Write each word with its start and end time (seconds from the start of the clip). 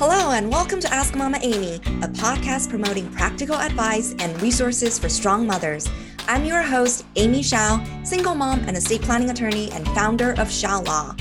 Hello, 0.00 0.30
and 0.30 0.48
welcome 0.48 0.78
to 0.78 0.94
Ask 0.94 1.16
Mama 1.16 1.40
Amy, 1.42 1.74
a 1.74 2.08
podcast 2.08 2.70
promoting 2.70 3.10
practical 3.10 3.56
advice 3.56 4.14
and 4.20 4.40
resources 4.40 4.96
for 4.96 5.08
strong 5.08 5.44
mothers. 5.44 5.90
I'm 6.28 6.44
your 6.44 6.62
host, 6.62 7.04
Amy 7.16 7.42
Shao, 7.42 7.84
single 8.04 8.36
mom 8.36 8.60
and 8.68 8.76
estate 8.76 9.02
planning 9.02 9.28
attorney 9.30 9.72
and 9.72 9.84
founder 9.88 10.34
of 10.38 10.52
Shao 10.52 10.82
Law. 10.82 11.16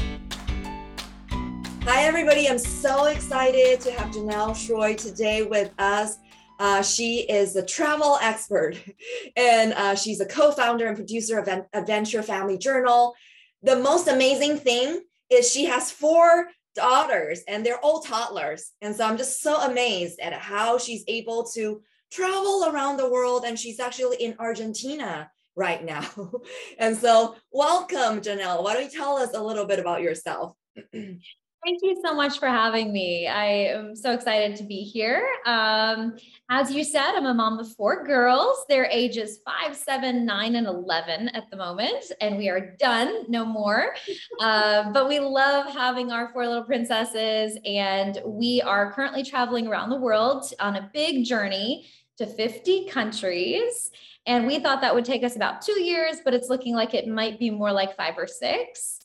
Hi, 1.85 2.03
everybody. 2.03 2.47
I'm 2.47 2.59
so 2.59 3.05
excited 3.05 3.81
to 3.81 3.91
have 3.93 4.13
Janelle 4.13 4.51
Shroy 4.51 4.95
today 4.95 5.41
with 5.41 5.71
us. 5.79 6.19
Uh, 6.59 6.83
she 6.83 7.21
is 7.21 7.55
a 7.55 7.65
travel 7.65 8.19
expert 8.21 8.75
and 9.35 9.73
uh, 9.73 9.95
she's 9.95 10.19
a 10.19 10.25
co 10.27 10.51
founder 10.51 10.85
and 10.85 10.95
producer 10.95 11.39
of 11.39 11.49
Adventure 11.73 12.21
Family 12.21 12.59
Journal. 12.59 13.15
The 13.63 13.77
most 13.77 14.07
amazing 14.07 14.57
thing 14.57 15.01
is 15.31 15.51
she 15.51 15.65
has 15.65 15.89
four 15.89 16.49
daughters 16.77 17.41
and 17.47 17.65
they're 17.65 17.79
all 17.79 18.01
toddlers. 18.01 18.71
And 18.81 18.95
so 18.95 19.05
I'm 19.05 19.17
just 19.17 19.41
so 19.41 19.59
amazed 19.59 20.19
at 20.21 20.31
how 20.33 20.77
she's 20.77 21.03
able 21.07 21.43
to 21.55 21.81
travel 22.11 22.69
around 22.69 22.95
the 22.97 23.09
world. 23.09 23.43
And 23.45 23.59
she's 23.59 23.81
actually 23.81 24.17
in 24.17 24.35
Argentina 24.39 25.29
right 25.55 25.83
now. 25.83 26.07
and 26.79 26.95
so, 26.95 27.35
welcome, 27.51 28.21
Janelle. 28.21 28.63
Why 28.63 28.75
don't 28.75 28.85
you 28.85 28.97
tell 28.97 29.17
us 29.17 29.33
a 29.33 29.43
little 29.43 29.65
bit 29.65 29.79
about 29.79 30.01
yourself? 30.01 30.55
Thank 31.65 31.79
you 31.81 31.99
so 32.05 32.13
much 32.13 32.39
for 32.39 32.47
having 32.47 32.93
me. 32.93 33.27
I 33.27 33.45
am 33.45 33.95
so 33.95 34.13
excited 34.13 34.55
to 34.57 34.63
be 34.63 34.83
here. 34.83 35.27
Um, 35.45 36.15
as 36.49 36.71
you 36.71 36.83
said, 36.83 37.13
I'm 37.15 37.25
a 37.25 37.33
mom 37.33 37.59
of 37.59 37.73
four 37.75 38.05
girls. 38.05 38.63
They're 38.69 38.85
ages 38.85 39.39
five, 39.43 39.75
seven, 39.75 40.25
nine, 40.25 40.55
and 40.55 40.67
11 40.67 41.29
at 41.29 41.49
the 41.49 41.57
moment, 41.57 42.05
and 42.21 42.37
we 42.37 42.47
are 42.47 42.75
done, 42.79 43.23
no 43.29 43.45
more. 43.45 43.95
Uh, 44.39 44.91
but 44.91 45.09
we 45.09 45.19
love 45.19 45.73
having 45.73 46.11
our 46.11 46.31
four 46.31 46.45
little 46.45 46.63
princesses, 46.63 47.57
and 47.65 48.21
we 48.23 48.61
are 48.61 48.91
currently 48.93 49.23
traveling 49.23 49.67
around 49.67 49.89
the 49.89 49.99
world 49.99 50.45
on 50.59 50.75
a 50.75 50.89
big 50.93 51.25
journey 51.25 51.87
to 52.17 52.27
50 52.27 52.87
countries. 52.87 53.89
And 54.27 54.45
we 54.45 54.59
thought 54.59 54.81
that 54.81 54.93
would 54.93 55.05
take 55.05 55.23
us 55.23 55.35
about 55.35 55.61
two 55.61 55.81
years, 55.81 56.17
but 56.23 56.33
it's 56.33 56.49
looking 56.49 56.75
like 56.75 56.93
it 56.93 57.07
might 57.07 57.39
be 57.39 57.49
more 57.49 57.71
like 57.71 57.95
five 57.95 58.15
or 58.17 58.27
six. 58.27 58.99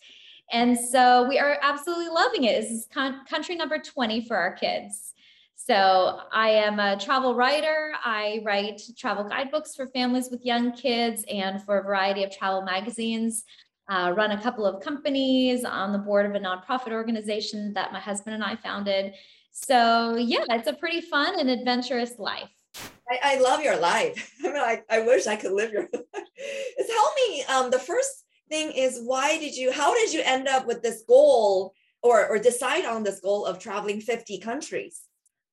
And 0.52 0.78
so 0.78 1.26
we 1.26 1.38
are 1.38 1.58
absolutely 1.62 2.08
loving 2.08 2.44
it. 2.44 2.60
This 2.60 2.70
is 2.70 2.88
con- 2.92 3.24
country 3.28 3.56
number 3.56 3.78
20 3.78 4.26
for 4.26 4.36
our 4.36 4.52
kids. 4.52 5.14
So 5.54 6.20
I 6.32 6.50
am 6.50 6.78
a 6.78 6.98
travel 6.98 7.34
writer. 7.34 7.92
I 8.04 8.42
write 8.44 8.82
travel 8.98 9.24
guidebooks 9.24 9.74
for 9.74 9.86
families 9.86 10.28
with 10.30 10.44
young 10.44 10.72
kids 10.72 11.24
and 11.32 11.62
for 11.62 11.78
a 11.78 11.82
variety 11.82 12.24
of 12.24 12.30
travel 12.30 12.62
magazines. 12.62 13.44
Uh, 13.88 14.12
run 14.16 14.32
a 14.32 14.42
couple 14.42 14.66
of 14.66 14.82
companies 14.82 15.64
on 15.64 15.92
the 15.92 15.98
board 15.98 16.26
of 16.26 16.34
a 16.34 16.38
nonprofit 16.38 16.92
organization 16.92 17.72
that 17.74 17.92
my 17.92 18.00
husband 18.00 18.34
and 18.34 18.44
I 18.44 18.56
founded. 18.56 19.14
So 19.52 20.16
yeah, 20.16 20.44
it's 20.50 20.68
a 20.68 20.72
pretty 20.72 21.00
fun 21.00 21.38
and 21.38 21.48
adventurous 21.48 22.18
life. 22.18 22.50
I, 23.10 23.36
I 23.36 23.40
love 23.40 23.62
your 23.62 23.76
life. 23.78 24.34
I 24.44 24.48
mean, 24.48 24.56
I, 24.56 24.82
I 24.90 25.00
wish 25.00 25.26
I 25.26 25.36
could 25.36 25.52
live 25.52 25.72
your 25.72 25.82
life. 25.92 26.02
Tell 26.88 27.12
me, 27.28 27.44
um, 27.44 27.70
the 27.70 27.78
first 27.78 28.21
thing 28.52 28.70
is 28.72 29.00
why 29.02 29.38
did 29.38 29.56
you 29.56 29.72
how 29.72 29.94
did 29.94 30.12
you 30.12 30.20
end 30.24 30.46
up 30.46 30.66
with 30.66 30.82
this 30.82 31.02
goal 31.08 31.72
or 32.02 32.28
or 32.28 32.38
decide 32.38 32.84
on 32.84 33.02
this 33.02 33.20
goal 33.20 33.46
of 33.46 33.58
traveling 33.58 34.00
50 34.00 34.38
countries 34.38 35.02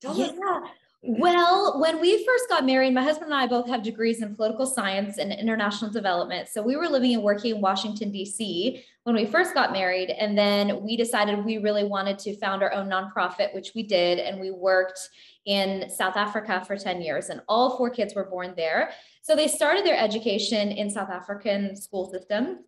Tell 0.01 0.15
yeah. 0.15 0.27
Us. 0.27 0.69
Well, 1.01 1.79
when 1.79 2.01
we 2.01 2.25
first 2.25 2.49
got 2.49 2.65
married, 2.65 2.93
my 2.93 3.03
husband 3.03 3.31
and 3.31 3.41
I 3.41 3.47
both 3.47 3.69
have 3.69 3.83
degrees 3.83 4.21
in 4.21 4.35
political 4.35 4.65
science 4.65 5.17
and 5.17 5.31
international 5.31 5.91
development. 5.91 6.49
So 6.49 6.61
we 6.61 6.75
were 6.75 6.89
living 6.89 7.13
and 7.13 7.23
working 7.23 7.55
in 7.55 7.61
Washington, 7.61 8.11
D.C. 8.11 8.83
when 9.03 9.15
we 9.15 9.25
first 9.25 9.53
got 9.53 9.71
married. 9.71 10.09
And 10.09 10.37
then 10.37 10.83
we 10.83 10.97
decided 10.97 11.45
we 11.45 11.57
really 11.57 11.85
wanted 11.85 12.19
to 12.19 12.35
found 12.35 12.61
our 12.63 12.73
own 12.73 12.89
nonprofit, 12.89 13.53
which 13.55 13.71
we 13.73 13.83
did. 13.83 14.19
And 14.19 14.41
we 14.41 14.51
worked 14.51 14.99
in 15.45 15.89
South 15.89 16.17
Africa 16.17 16.63
for 16.67 16.75
10 16.75 17.01
years, 17.01 17.29
and 17.29 17.41
all 17.47 17.77
four 17.77 17.89
kids 17.89 18.13
were 18.13 18.25
born 18.25 18.53
there. 18.57 18.91
So 19.21 19.37
they 19.37 19.47
started 19.47 19.85
their 19.85 19.97
education 19.97 20.69
in 20.69 20.89
South 20.89 21.09
African 21.09 21.77
school 21.77 22.11
systems. 22.11 22.59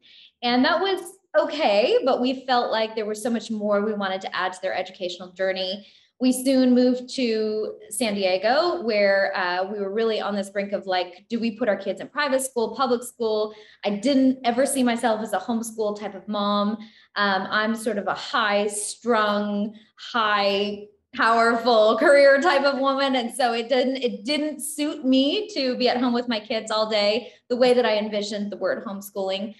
And 0.43 0.65
that 0.65 0.79
was 0.79 1.01
okay, 1.37 1.99
but 2.05 2.19
we 2.19 2.45
felt 2.45 2.71
like 2.71 2.95
there 2.95 3.05
was 3.05 3.21
so 3.21 3.29
much 3.29 3.51
more 3.51 3.81
we 3.81 3.93
wanted 3.93 4.21
to 4.21 4.35
add 4.35 4.53
to 4.53 4.61
their 4.61 4.73
educational 4.73 5.31
journey. 5.31 5.87
We 6.19 6.31
soon 6.31 6.75
moved 6.75 7.09
to 7.15 7.75
San 7.89 8.13
Diego, 8.13 8.83
where 8.83 9.35
uh, 9.35 9.65
we 9.71 9.79
were 9.79 9.91
really 9.91 10.21
on 10.21 10.35
this 10.35 10.51
brink 10.51 10.71
of 10.71 10.85
like, 10.85 11.25
do 11.29 11.39
we 11.39 11.57
put 11.57 11.67
our 11.67 11.75
kids 11.75 11.99
in 11.99 12.09
private 12.09 12.41
school, 12.41 12.75
public 12.75 13.03
school? 13.03 13.55
I 13.83 13.91
didn't 13.91 14.39
ever 14.43 14.67
see 14.67 14.83
myself 14.83 15.21
as 15.21 15.33
a 15.33 15.39
homeschool 15.39 15.99
type 15.99 16.13
of 16.13 16.27
mom. 16.27 16.77
Um, 17.15 17.47
I'm 17.49 17.73
sort 17.73 17.97
of 17.97 18.07
a 18.07 18.13
high 18.13 18.67
strung, 18.67 19.73
high 19.95 20.85
powerful 21.15 21.97
career 21.99 22.39
type 22.39 22.63
of 22.63 22.79
woman 22.79 23.17
and 23.17 23.35
so 23.35 23.51
it 23.51 23.67
didn't 23.67 23.97
it 23.97 24.23
didn't 24.23 24.61
suit 24.61 25.03
me 25.03 25.49
to 25.53 25.75
be 25.75 25.89
at 25.89 25.97
home 25.97 26.13
with 26.13 26.29
my 26.29 26.39
kids 26.39 26.71
all 26.71 26.89
day 26.89 27.33
the 27.49 27.55
way 27.57 27.73
that 27.73 27.85
i 27.85 27.97
envisioned 27.97 28.49
the 28.49 28.55
word 28.55 28.81
homeschooling 28.85 29.53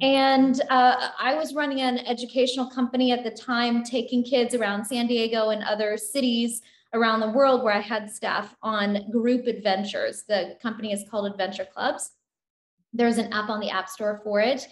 and 0.00 0.60
uh, 0.70 1.10
I 1.18 1.34
was 1.34 1.54
running 1.54 1.80
an 1.80 1.98
educational 1.98 2.70
company 2.70 3.12
at 3.12 3.24
the 3.24 3.30
time, 3.30 3.82
taking 3.82 4.24
kids 4.24 4.54
around 4.54 4.84
San 4.84 5.06
Diego 5.06 5.50
and 5.50 5.62
other 5.62 5.96
cities 5.96 6.62
around 6.92 7.20
the 7.20 7.30
world 7.30 7.62
where 7.62 7.74
I 7.74 7.80
had 7.80 8.10
staff 8.10 8.54
on 8.62 9.10
group 9.10 9.46
adventures. 9.46 10.24
The 10.28 10.56
company 10.62 10.92
is 10.92 11.04
called 11.10 11.30
Adventure 11.30 11.66
Clubs. 11.72 12.12
There's 12.92 13.18
an 13.18 13.32
app 13.32 13.50
on 13.50 13.60
the 13.60 13.70
App 13.70 13.88
Store 13.88 14.20
for 14.22 14.40
it. 14.40 14.66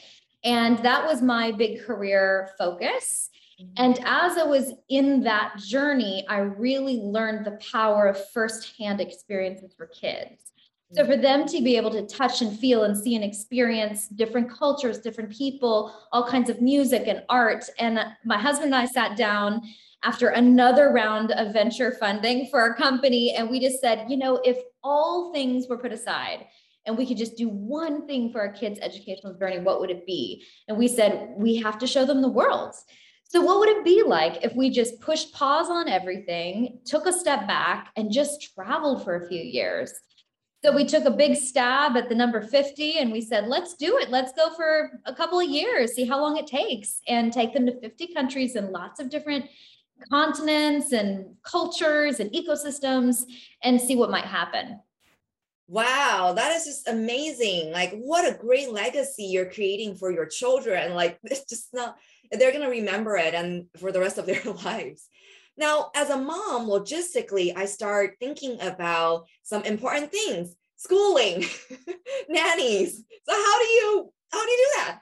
And 0.44 0.78
that 0.78 1.04
was 1.04 1.22
my 1.22 1.52
big 1.52 1.84
career 1.84 2.50
focus. 2.58 3.30
And 3.76 3.98
as 4.04 4.38
I 4.38 4.44
was 4.44 4.72
in 4.88 5.22
that 5.22 5.56
journey, 5.58 6.24
I 6.28 6.38
really 6.38 6.98
learned 6.98 7.46
the 7.46 7.58
power 7.70 8.06
of 8.06 8.30
firsthand 8.30 9.00
experiences 9.00 9.72
for 9.76 9.86
kids. 9.86 10.51
So 10.94 11.06
for 11.06 11.16
them 11.16 11.46
to 11.46 11.62
be 11.62 11.76
able 11.76 11.90
to 11.90 12.06
touch 12.06 12.42
and 12.42 12.58
feel 12.58 12.84
and 12.84 12.96
see 12.96 13.14
and 13.14 13.24
experience 13.24 14.08
different 14.08 14.50
cultures, 14.50 14.98
different 14.98 15.30
people, 15.30 15.94
all 16.12 16.28
kinds 16.28 16.50
of 16.50 16.60
music 16.60 17.04
and 17.06 17.22
art. 17.30 17.64
And 17.78 17.98
my 18.24 18.38
husband 18.38 18.74
and 18.74 18.74
I 18.74 18.84
sat 18.84 19.16
down 19.16 19.62
after 20.02 20.28
another 20.28 20.92
round 20.92 21.32
of 21.32 21.52
venture 21.52 21.92
funding 21.92 22.48
for 22.50 22.60
our 22.60 22.74
company. 22.74 23.34
And 23.34 23.48
we 23.48 23.58
just 23.58 23.80
said, 23.80 24.06
you 24.08 24.18
know, 24.18 24.40
if 24.44 24.58
all 24.82 25.32
things 25.32 25.66
were 25.66 25.78
put 25.78 25.92
aside 25.92 26.46
and 26.84 26.98
we 26.98 27.06
could 27.06 27.16
just 27.16 27.36
do 27.36 27.48
one 27.48 28.06
thing 28.06 28.30
for 28.30 28.40
our 28.40 28.52
kids' 28.52 28.80
educational 28.82 29.34
journey, 29.34 29.60
what 29.60 29.80
would 29.80 29.90
it 29.90 30.04
be? 30.04 30.44
And 30.68 30.76
we 30.76 30.88
said, 30.88 31.32
we 31.36 31.56
have 31.56 31.78
to 31.78 31.86
show 31.86 32.04
them 32.04 32.20
the 32.20 32.28
world. 32.28 32.74
So, 33.24 33.40
what 33.40 33.60
would 33.60 33.70
it 33.70 33.82
be 33.82 34.02
like 34.02 34.44
if 34.44 34.54
we 34.54 34.68
just 34.68 35.00
pushed 35.00 35.32
pause 35.32 35.70
on 35.70 35.88
everything, 35.88 36.80
took 36.84 37.06
a 37.06 37.12
step 37.12 37.46
back, 37.46 37.88
and 37.96 38.12
just 38.12 38.54
traveled 38.54 39.04
for 39.04 39.16
a 39.16 39.26
few 39.26 39.40
years? 39.40 39.90
So 40.64 40.72
we 40.72 40.84
took 40.84 41.04
a 41.06 41.10
big 41.10 41.34
stab 41.34 41.96
at 41.96 42.08
the 42.08 42.14
number 42.14 42.40
50 42.40 42.98
and 42.98 43.10
we 43.10 43.20
said, 43.20 43.48
let's 43.48 43.74
do 43.74 43.98
it. 43.98 44.10
Let's 44.10 44.32
go 44.32 44.54
for 44.54 45.00
a 45.06 45.14
couple 45.14 45.40
of 45.40 45.48
years, 45.48 45.94
see 45.94 46.04
how 46.04 46.20
long 46.20 46.36
it 46.36 46.46
takes, 46.46 47.00
and 47.08 47.32
take 47.32 47.52
them 47.52 47.66
to 47.66 47.80
50 47.80 48.14
countries 48.14 48.54
and 48.54 48.70
lots 48.70 49.00
of 49.00 49.10
different 49.10 49.46
continents 50.08 50.92
and 50.92 51.34
cultures 51.42 52.20
and 52.20 52.30
ecosystems 52.30 53.24
and 53.64 53.80
see 53.80 53.96
what 53.96 54.10
might 54.10 54.24
happen. 54.24 54.78
Wow, 55.66 56.32
that 56.36 56.52
is 56.52 56.64
just 56.64 56.86
amazing. 56.86 57.72
Like, 57.72 57.98
what 57.98 58.30
a 58.30 58.38
great 58.38 58.70
legacy 58.70 59.24
you're 59.24 59.50
creating 59.50 59.96
for 59.96 60.12
your 60.12 60.26
children. 60.26 60.94
Like, 60.94 61.18
it's 61.24 61.44
just 61.44 61.74
not, 61.74 61.96
they're 62.30 62.52
going 62.52 62.62
to 62.62 62.70
remember 62.70 63.16
it 63.16 63.34
and 63.34 63.66
for 63.78 63.90
the 63.90 64.00
rest 64.00 64.18
of 64.18 64.26
their 64.26 64.44
lives. 64.64 65.08
Now, 65.56 65.90
as 65.94 66.10
a 66.10 66.16
mom, 66.16 66.66
logistically, 66.66 67.56
I 67.56 67.66
start 67.66 68.16
thinking 68.18 68.60
about 68.60 69.26
some 69.42 69.62
important 69.64 70.10
things 70.10 70.54
schooling, 70.76 71.44
nannies. 72.28 73.04
So, 73.28 73.32
how 73.32 73.58
do 73.58 73.64
you 73.64 74.12
how 74.32 74.44
do 74.44 74.50
you 74.50 74.58
do 74.58 74.82
that? 74.82 75.00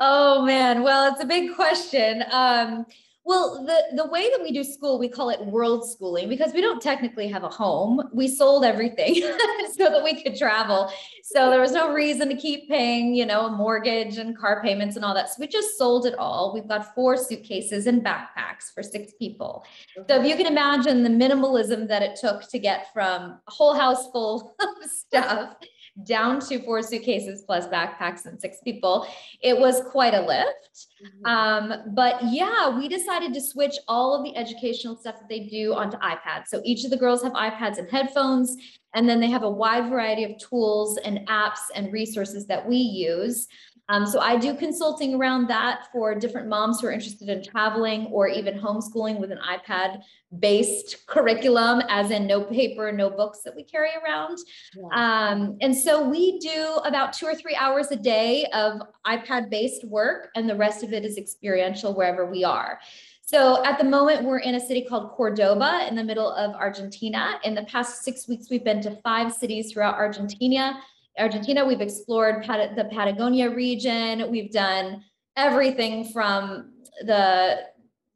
Oh 0.00 0.42
man, 0.44 0.82
well, 0.82 1.12
it's 1.12 1.22
a 1.22 1.26
big 1.26 1.54
question. 1.54 2.24
Um, 2.30 2.84
well, 3.24 3.64
the, 3.64 3.96
the 3.96 4.08
way 4.08 4.30
that 4.30 4.42
we 4.42 4.50
do 4.50 4.64
school, 4.64 4.98
we 4.98 5.08
call 5.08 5.28
it 5.28 5.44
world 5.44 5.88
schooling 5.88 6.28
because 6.28 6.52
we 6.52 6.60
don't 6.60 6.80
technically 6.80 7.28
have 7.28 7.44
a 7.44 7.48
home. 7.48 8.02
We 8.12 8.28
sold 8.28 8.64
everything 8.64 9.14
so 9.76 9.90
that 9.90 10.02
we 10.02 10.22
could 10.22 10.36
travel. 10.36 10.90
So 11.22 11.50
there 11.50 11.60
was 11.60 11.72
no 11.72 11.92
reason 11.92 12.28
to 12.30 12.34
keep 12.34 12.68
paying, 12.68 13.14
you 13.14 13.26
know, 13.26 13.46
a 13.46 13.50
mortgage 13.50 14.16
and 14.16 14.36
car 14.36 14.62
payments 14.62 14.96
and 14.96 15.04
all 15.04 15.14
that. 15.14 15.28
So 15.28 15.36
we 15.38 15.48
just 15.48 15.76
sold 15.76 16.06
it 16.06 16.14
all. 16.18 16.52
We've 16.54 16.66
got 16.66 16.94
four 16.94 17.16
suitcases 17.16 17.86
and 17.86 18.02
backpacks 18.02 18.72
for 18.74 18.82
six 18.82 19.12
people. 19.18 19.64
So 20.08 20.20
if 20.20 20.26
you 20.26 20.36
can 20.36 20.46
imagine 20.46 21.02
the 21.02 21.10
minimalism 21.10 21.88
that 21.88 22.02
it 22.02 22.18
took 22.18 22.48
to 22.48 22.58
get 22.58 22.92
from 22.92 23.38
a 23.46 23.50
whole 23.50 23.74
house 23.74 24.10
full 24.10 24.56
of 24.60 24.90
stuff 24.90 25.56
down 26.04 26.40
to 26.40 26.58
four 26.60 26.82
suitcases 26.82 27.42
plus 27.42 27.66
backpacks 27.66 28.26
and 28.26 28.40
six 28.40 28.58
people. 28.62 29.06
It 29.42 29.58
was 29.58 29.82
quite 29.90 30.14
a 30.14 30.20
lift. 30.20 30.86
Mm-hmm. 31.04 31.26
Um, 31.26 31.94
but 31.94 32.16
yeah, 32.30 32.76
we 32.76 32.88
decided 32.88 33.32
to 33.34 33.40
switch 33.40 33.74
all 33.88 34.14
of 34.14 34.24
the 34.24 34.36
educational 34.36 34.96
stuff 34.96 35.16
that 35.18 35.28
they 35.28 35.40
do 35.40 35.74
onto 35.74 35.96
iPads. 35.98 36.46
So 36.48 36.60
each 36.64 36.84
of 36.84 36.90
the 36.90 36.96
girls 36.96 37.22
have 37.22 37.32
iPads 37.32 37.78
and 37.78 37.90
headphones, 37.90 38.56
and 38.94 39.08
then 39.08 39.20
they 39.20 39.30
have 39.30 39.42
a 39.42 39.50
wide 39.50 39.88
variety 39.88 40.24
of 40.24 40.38
tools 40.38 40.98
and 40.98 41.20
apps 41.28 41.60
and 41.74 41.92
resources 41.92 42.46
that 42.46 42.68
we 42.68 42.76
use. 42.76 43.46
Um, 43.90 44.06
so 44.06 44.20
I 44.20 44.36
do 44.36 44.54
consulting 44.54 45.16
around 45.16 45.48
that 45.48 45.88
for 45.92 46.14
different 46.14 46.48
moms 46.48 46.80
who 46.80 46.86
are 46.86 46.92
interested 46.92 47.28
in 47.28 47.42
traveling 47.42 48.06
or 48.06 48.28
even 48.28 48.56
homeschooling 48.56 49.18
with 49.18 49.32
an 49.32 49.38
iPad 49.38 50.02
based 50.38 51.08
curriculum, 51.08 51.82
as 51.88 52.12
in 52.12 52.24
no 52.24 52.44
paper, 52.44 52.92
no 52.92 53.10
books 53.10 53.40
that 53.44 53.54
we 53.56 53.64
carry 53.64 53.90
around. 54.04 54.38
Yeah. 54.76 54.86
Um, 54.92 55.58
and 55.60 55.76
so 55.76 56.08
we 56.08 56.38
do 56.38 56.78
about 56.84 57.12
two 57.12 57.26
or 57.26 57.34
three 57.34 57.56
hours 57.56 57.90
a 57.90 57.96
day 57.96 58.46
of 58.54 58.80
iPad 59.04 59.50
based 59.50 59.84
work, 59.84 60.28
and 60.36 60.48
the 60.48 60.54
rest 60.54 60.84
of 60.84 60.92
it 60.92 61.04
is 61.04 61.18
experiential 61.18 61.92
wherever 61.92 62.30
we 62.30 62.44
are. 62.44 62.78
So 63.22 63.64
at 63.64 63.76
the 63.78 63.84
moment, 63.84 64.24
we're 64.24 64.38
in 64.38 64.54
a 64.54 64.60
city 64.60 64.84
called 64.88 65.10
Cordoba 65.10 65.86
in 65.88 65.96
the 65.96 66.04
middle 66.04 66.30
of 66.30 66.54
Argentina. 66.54 67.40
In 67.42 67.56
the 67.56 67.64
past 67.64 68.04
six 68.04 68.28
weeks, 68.28 68.50
we've 68.50 68.64
been 68.64 68.80
to 68.82 68.96
five 69.02 69.32
cities 69.32 69.72
throughout 69.72 69.94
Argentina. 69.94 70.80
Argentina. 71.18 71.64
We've 71.64 71.80
explored 71.80 72.42
Pat- 72.44 72.76
the 72.76 72.84
Patagonia 72.84 73.50
region. 73.50 74.30
We've 74.30 74.50
done 74.50 75.02
everything 75.36 76.12
from 76.12 76.72
the 77.04 77.60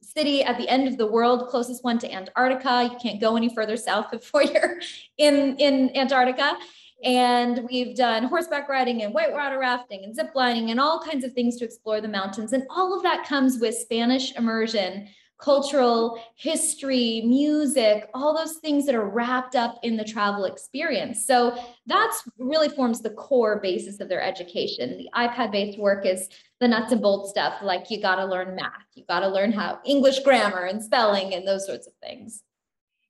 city 0.02 0.42
at 0.42 0.58
the 0.58 0.68
end 0.68 0.86
of 0.86 0.96
the 0.96 1.06
world, 1.06 1.48
closest 1.48 1.82
one 1.82 1.98
to 1.98 2.12
Antarctica. 2.12 2.88
You 2.90 2.98
can't 3.02 3.20
go 3.20 3.36
any 3.36 3.52
further 3.54 3.76
south 3.76 4.10
before 4.12 4.42
you're 4.42 4.80
in, 5.18 5.56
in 5.58 5.96
Antarctica. 5.96 6.56
And 7.02 7.66
we've 7.70 7.94
done 7.94 8.24
horseback 8.24 8.68
riding 8.68 9.02
and 9.02 9.12
whitewater 9.12 9.58
rafting 9.58 10.04
and 10.04 10.14
zip 10.14 10.30
lining 10.34 10.70
and 10.70 10.80
all 10.80 11.00
kinds 11.00 11.24
of 11.24 11.34
things 11.34 11.56
to 11.58 11.64
explore 11.64 12.00
the 12.00 12.08
mountains. 12.08 12.52
And 12.52 12.64
all 12.70 12.96
of 12.96 13.02
that 13.02 13.26
comes 13.26 13.58
with 13.58 13.74
Spanish 13.74 14.34
immersion 14.36 15.08
cultural 15.38 16.18
history, 16.36 17.22
music, 17.24 18.08
all 18.14 18.36
those 18.36 18.58
things 18.58 18.86
that 18.86 18.94
are 18.94 19.08
wrapped 19.08 19.56
up 19.56 19.78
in 19.82 19.96
the 19.96 20.04
travel 20.04 20.44
experience. 20.44 21.26
So 21.26 21.56
that's 21.86 22.22
really 22.38 22.68
forms 22.68 23.00
the 23.00 23.10
core 23.10 23.60
basis 23.60 24.00
of 24.00 24.08
their 24.08 24.22
education. 24.22 24.96
The 24.96 25.08
iPad 25.14 25.52
based 25.52 25.78
work 25.78 26.06
is 26.06 26.28
the 26.60 26.68
nuts 26.68 26.92
and 26.92 27.02
bolts 27.02 27.30
stuff, 27.30 27.54
like 27.62 27.90
you 27.90 28.00
got 28.00 28.16
to 28.16 28.24
learn 28.24 28.54
math, 28.54 28.72
you 28.94 29.04
got 29.08 29.20
to 29.20 29.28
learn 29.28 29.52
how 29.52 29.80
English 29.84 30.20
grammar 30.20 30.64
and 30.64 30.82
spelling 30.82 31.34
and 31.34 31.46
those 31.46 31.66
sorts 31.66 31.86
of 31.86 31.92
things. 32.02 32.42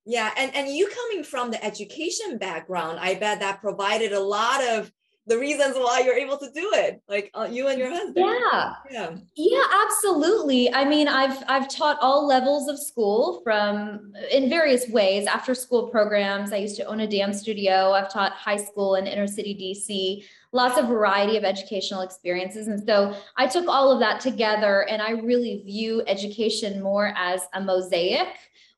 Yeah, 0.07 0.31
and 0.37 0.55
and 0.55 0.69
you 0.69 0.89
coming 0.89 1.25
from 1.25 1.51
the 1.51 1.65
education 1.65 2.37
background, 2.37 2.99
I 3.01 3.15
bet 3.15 3.41
that 3.41 3.61
provided 3.61 4.13
a 4.13 4.21
lot 4.21 4.63
of 4.63 4.93
the 5.27 5.39
reasons 5.39 5.75
why 5.77 6.03
you're 6.05 6.17
able 6.17 6.37
to 6.37 6.51
do 6.51 6.71
it 6.75 7.01
like 7.09 7.31
uh, 7.35 7.49
you 7.51 7.69
and 7.69 7.79
your 7.79 7.91
husband. 7.91 8.17
Yeah. 8.17 8.75
Yeah. 8.91 9.17
Yeah 9.35 9.63
absolutely. 9.87 10.73
I 10.73 10.85
mean 10.85 11.09
i've 11.09 11.43
i've 11.49 11.69
taught 11.69 11.99
all 12.01 12.27
levels 12.27 12.69
of 12.69 12.79
school 12.79 13.41
from 13.43 14.13
in 14.31 14.49
various 14.49 14.89
ways. 14.89 15.27
After 15.27 15.55
school 15.55 15.89
programs 15.89 16.53
i 16.53 16.57
used 16.57 16.77
to 16.77 16.85
own 16.85 17.01
a 17.01 17.07
dance 17.07 17.41
studio. 17.41 17.93
I've 17.93 18.13
taught 18.13 18.33
high 18.33 18.59
school 18.59 18.97
in 18.97 19.07
inner 19.07 19.27
city 19.27 19.55
dc 19.55 20.25
lots 20.53 20.79
of 20.79 20.87
variety 20.87 21.37
of 21.37 21.43
educational 21.43 22.03
experiences. 22.03 22.69
And 22.69 22.87
so 22.87 23.17
i 23.37 23.47
took 23.47 23.67
all 23.67 23.91
of 23.91 24.01
that 24.01 24.21
together 24.21 24.87
and 24.89 25.01
i 25.01 25.11
really 25.11 25.63
view 25.65 26.03
education 26.07 26.83
more 26.83 27.15
as 27.17 27.43
a 27.55 27.61
mosaic 27.61 28.29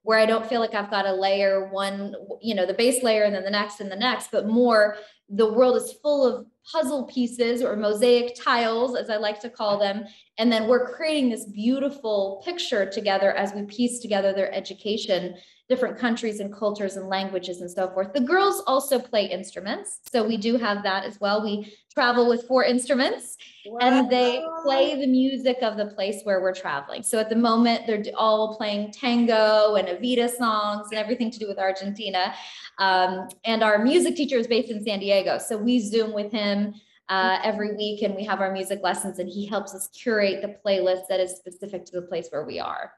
where 0.07 0.21
I 0.21 0.25
don't 0.25 0.47
feel 0.47 0.61
like 0.61 0.73
I've 0.73 0.89
got 0.89 1.03
to 1.03 1.13
layer 1.13 1.69
one, 1.69 2.15
you 2.41 2.55
know, 2.55 2.65
the 2.65 2.73
base 2.73 3.03
layer 3.03 3.25
and 3.25 3.35
then 3.35 3.43
the 3.43 3.51
next 3.51 3.81
and 3.81 3.91
the 3.91 3.97
next, 3.97 4.31
but 4.31 4.47
more 4.47 4.97
the 5.29 5.53
world 5.53 5.77
is 5.77 5.95
full 6.01 6.25
of 6.25 6.47
puzzle 6.71 7.07
pieces 7.07 7.61
or 7.61 7.75
mosaic 7.75 8.37
tiles, 8.41 8.97
as 8.97 9.11
I 9.11 9.17
like 9.17 9.41
to 9.41 9.51
call 9.51 9.81
them. 9.81 10.05
And 10.39 10.51
then 10.51 10.69
we're 10.69 10.95
creating 10.95 11.29
this 11.29 11.47
beautiful 11.47 12.41
picture 12.45 12.89
together 12.89 13.33
as 13.33 13.53
we 13.53 13.65
piece 13.65 13.99
together 13.99 14.33
their 14.33 14.55
education, 14.55 15.35
different 15.69 15.99
countries 15.99 16.39
and 16.39 16.53
cultures 16.53 16.97
and 16.97 17.09
languages 17.09 17.61
and 17.61 17.71
so 17.71 17.89
forth. 17.91 18.13
The 18.13 18.21
girls 18.21 18.63
also 18.67 18.99
play 18.99 19.27
instruments. 19.27 19.99
So 20.13 20.27
we 20.27 20.37
do 20.37 20.57
have 20.57 20.83
that 20.85 21.05
as 21.05 21.21
well. 21.21 21.43
We 21.43 21.75
travel 21.93 22.29
with 22.29 22.47
four 22.47 22.63
instruments 22.63 23.37
wow. 23.67 23.79
and 23.81 24.11
they 24.11 24.45
play 24.63 25.01
the 25.01 25.07
music 25.07 25.59
of 25.63 25.77
the 25.77 25.87
place 25.87 26.21
where 26.23 26.41
we're 26.41 26.55
traveling. 26.55 27.03
So 27.03 27.19
at 27.19 27.29
the 27.29 27.37
moment, 27.37 27.87
they're 27.87 28.05
all 28.17 28.57
playing 28.57 28.93
tango 28.93 29.75
and 29.75 29.89
Evita 29.89 30.31
songs 30.31 30.89
and 30.91 30.99
everything 31.01 31.31
to 31.33 31.39
do 31.39 31.49
with 31.49 31.59
Argentina. 31.59 32.35
Um, 32.79 33.29
and 33.45 33.65
our 33.65 33.83
music 33.83 34.15
teacher 34.15 34.37
is 34.37 34.47
based 34.47 34.71
in 34.71 34.85
San 34.85 35.01
Diego. 35.01 35.39
So 35.39 35.57
we 35.57 35.81
Zoom 35.81 36.13
with 36.13 36.31
him 36.31 36.75
uh, 37.09 37.39
every 37.43 37.75
week 37.77 38.03
and 38.03 38.15
we 38.15 38.25
have 38.25 38.41
our 38.41 38.53
music 38.53 38.81
lessons 38.83 39.19
and 39.19 39.29
he 39.29 39.47
helps 39.47 39.75
us 39.75 39.89
curate 39.89 40.43
the 40.43 40.57
playlist 40.65 41.09
that 41.09 41.19
is 41.19 41.37
specific 41.37 41.85
to 41.87 41.93
the 42.01 42.03
place 42.03 42.29
where 42.31 42.45
we 42.45 42.61
are. 42.61 42.93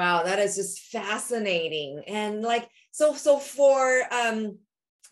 Wow, 0.00 0.22
that 0.22 0.38
is 0.38 0.56
just 0.56 0.78
fascinating. 0.78 2.02
And 2.06 2.40
like, 2.40 2.66
so, 2.90 3.12
so 3.12 3.38
for, 3.38 4.02
um, 4.10 4.56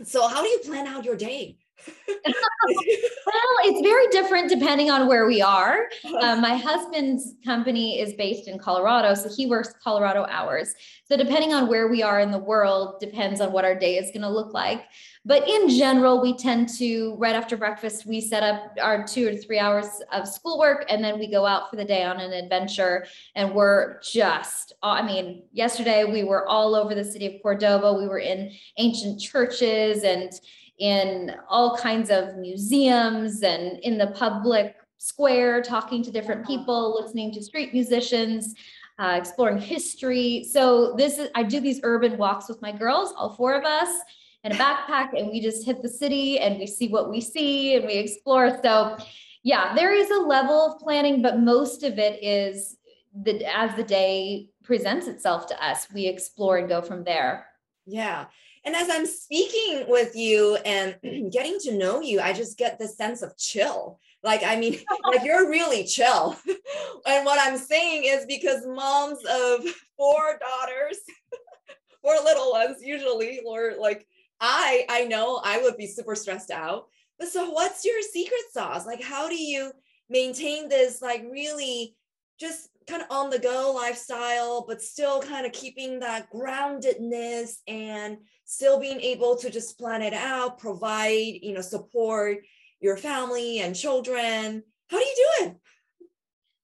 so 0.02 0.26
how 0.26 0.40
do 0.40 0.48
you 0.48 0.60
plan 0.60 0.86
out 0.86 1.04
your 1.04 1.14
day? 1.14 1.58
well, 2.26 3.54
it's 3.64 3.80
very 3.80 4.08
different 4.08 4.48
depending 4.48 4.90
on 4.90 5.06
where 5.06 5.26
we 5.26 5.40
are. 5.40 5.88
Um, 6.20 6.40
my 6.40 6.56
husband's 6.56 7.34
company 7.44 8.00
is 8.00 8.14
based 8.14 8.48
in 8.48 8.58
Colorado, 8.58 9.14
so 9.14 9.28
he 9.34 9.46
works 9.46 9.74
Colorado 9.82 10.26
hours. 10.28 10.74
So 11.04 11.16
depending 11.16 11.54
on 11.54 11.68
where 11.68 11.88
we 11.88 12.02
are 12.02 12.20
in 12.20 12.30
the 12.30 12.38
world, 12.38 13.00
depends 13.00 13.40
on 13.40 13.52
what 13.52 13.64
our 13.64 13.78
day 13.78 13.96
is 13.96 14.10
going 14.10 14.22
to 14.22 14.28
look 14.28 14.52
like. 14.52 14.84
But 15.24 15.48
in 15.48 15.68
general, 15.68 16.20
we 16.20 16.36
tend 16.36 16.68
to 16.78 17.14
right 17.18 17.34
after 17.34 17.56
breakfast, 17.56 18.06
we 18.06 18.20
set 18.20 18.42
up 18.42 18.76
our 18.80 19.06
two 19.06 19.28
or 19.28 19.36
three 19.36 19.58
hours 19.58 19.86
of 20.12 20.26
schoolwork, 20.26 20.86
and 20.88 21.04
then 21.04 21.18
we 21.18 21.30
go 21.30 21.46
out 21.46 21.70
for 21.70 21.76
the 21.76 21.84
day 21.84 22.02
on 22.02 22.18
an 22.18 22.32
adventure. 22.32 23.06
And 23.34 23.54
we're 23.54 24.00
just, 24.00 24.72
I 24.82 25.02
mean, 25.02 25.42
yesterday 25.52 26.04
we 26.04 26.24
were 26.24 26.46
all 26.48 26.74
over 26.74 26.94
the 26.94 27.04
city 27.04 27.26
of 27.26 27.42
Cordoba. 27.42 27.92
We 27.92 28.08
were 28.08 28.20
in 28.20 28.52
ancient 28.78 29.20
churches 29.20 30.02
and 30.02 30.32
in 30.78 31.34
all 31.48 31.76
kinds 31.76 32.10
of 32.10 32.36
museums 32.36 33.42
and 33.42 33.78
in 33.80 33.98
the 33.98 34.08
public 34.08 34.76
square, 34.98 35.62
talking 35.62 36.02
to 36.02 36.10
different 36.10 36.46
people, 36.46 37.00
listening 37.00 37.32
to 37.32 37.42
street 37.42 37.72
musicians, 37.72 38.54
uh, 38.98 39.14
exploring 39.16 39.58
history. 39.58 40.44
So 40.50 40.94
this 40.96 41.18
is 41.18 41.28
I 41.34 41.42
do 41.44 41.60
these 41.60 41.80
urban 41.82 42.16
walks 42.16 42.48
with 42.48 42.60
my 42.62 42.72
girls, 42.72 43.12
all 43.16 43.34
four 43.34 43.54
of 43.54 43.64
us, 43.64 43.88
in 44.44 44.52
a 44.52 44.54
backpack, 44.56 45.18
and 45.18 45.28
we 45.28 45.40
just 45.40 45.64
hit 45.64 45.82
the 45.82 45.88
city 45.88 46.38
and 46.38 46.58
we 46.58 46.66
see 46.66 46.88
what 46.88 47.10
we 47.10 47.20
see 47.20 47.76
and 47.76 47.86
we 47.86 47.94
explore. 47.94 48.60
So 48.62 48.96
yeah, 49.42 49.74
there 49.74 49.92
is 49.92 50.10
a 50.10 50.18
level 50.18 50.72
of 50.72 50.80
planning, 50.80 51.22
but 51.22 51.40
most 51.40 51.82
of 51.82 51.98
it 51.98 52.22
is 52.22 52.76
the 53.22 53.44
as 53.44 53.74
the 53.76 53.84
day 53.84 54.50
presents 54.62 55.06
itself 55.06 55.46
to 55.46 55.64
us, 55.64 55.86
we 55.92 56.06
explore 56.06 56.58
and 56.58 56.68
go 56.68 56.82
from 56.82 57.04
there. 57.04 57.46
Yeah. 57.86 58.26
And 58.68 58.76
as 58.76 58.90
I'm 58.90 59.06
speaking 59.06 59.86
with 59.88 60.14
you 60.14 60.56
and 60.56 60.94
getting 61.32 61.58
to 61.60 61.72
know 61.72 62.02
you, 62.02 62.20
I 62.20 62.34
just 62.34 62.58
get 62.58 62.78
this 62.78 62.98
sense 62.98 63.22
of 63.22 63.34
chill. 63.38 63.98
Like, 64.22 64.42
I 64.44 64.56
mean, 64.56 64.78
like 65.04 65.24
you're 65.24 65.48
really 65.48 65.84
chill. 65.84 66.36
and 67.06 67.24
what 67.24 67.40
I'm 67.40 67.56
saying 67.56 68.02
is 68.04 68.26
because 68.26 68.66
moms 68.66 69.20
of 69.24 69.64
four 69.96 70.38
daughters, 70.38 70.98
four 72.02 72.16
little 72.22 72.52
ones 72.52 72.82
usually, 72.82 73.40
or 73.46 73.72
like 73.80 74.06
I, 74.38 74.84
I 74.90 75.04
know 75.04 75.40
I 75.42 75.62
would 75.62 75.78
be 75.78 75.86
super 75.86 76.14
stressed 76.14 76.50
out. 76.50 76.88
But 77.18 77.28
so 77.28 77.48
what's 77.48 77.86
your 77.86 78.02
secret 78.02 78.52
sauce? 78.52 78.84
Like, 78.84 79.02
how 79.02 79.30
do 79.30 79.42
you 79.42 79.72
maintain 80.10 80.68
this 80.68 81.00
like 81.00 81.24
really 81.32 81.96
just 82.38 82.68
kind 82.88 83.02
of 83.02 83.08
on 83.10 83.30
the 83.30 83.38
go 83.38 83.72
lifestyle, 83.74 84.64
but 84.66 84.82
still 84.82 85.20
kind 85.20 85.46
of 85.46 85.52
keeping 85.52 86.00
that 86.00 86.32
groundedness 86.32 87.56
and 87.68 88.18
still 88.44 88.80
being 88.80 89.00
able 89.00 89.36
to 89.36 89.50
just 89.50 89.78
plan 89.78 90.02
it 90.02 90.14
out, 90.14 90.58
provide, 90.58 91.38
you 91.42 91.52
know, 91.52 91.60
support 91.60 92.38
your 92.80 92.96
family 92.96 93.60
and 93.60 93.76
children. 93.76 94.62
How 94.88 94.98
do 94.98 95.04
you 95.04 95.14
do 95.40 95.46
it? 95.46 95.56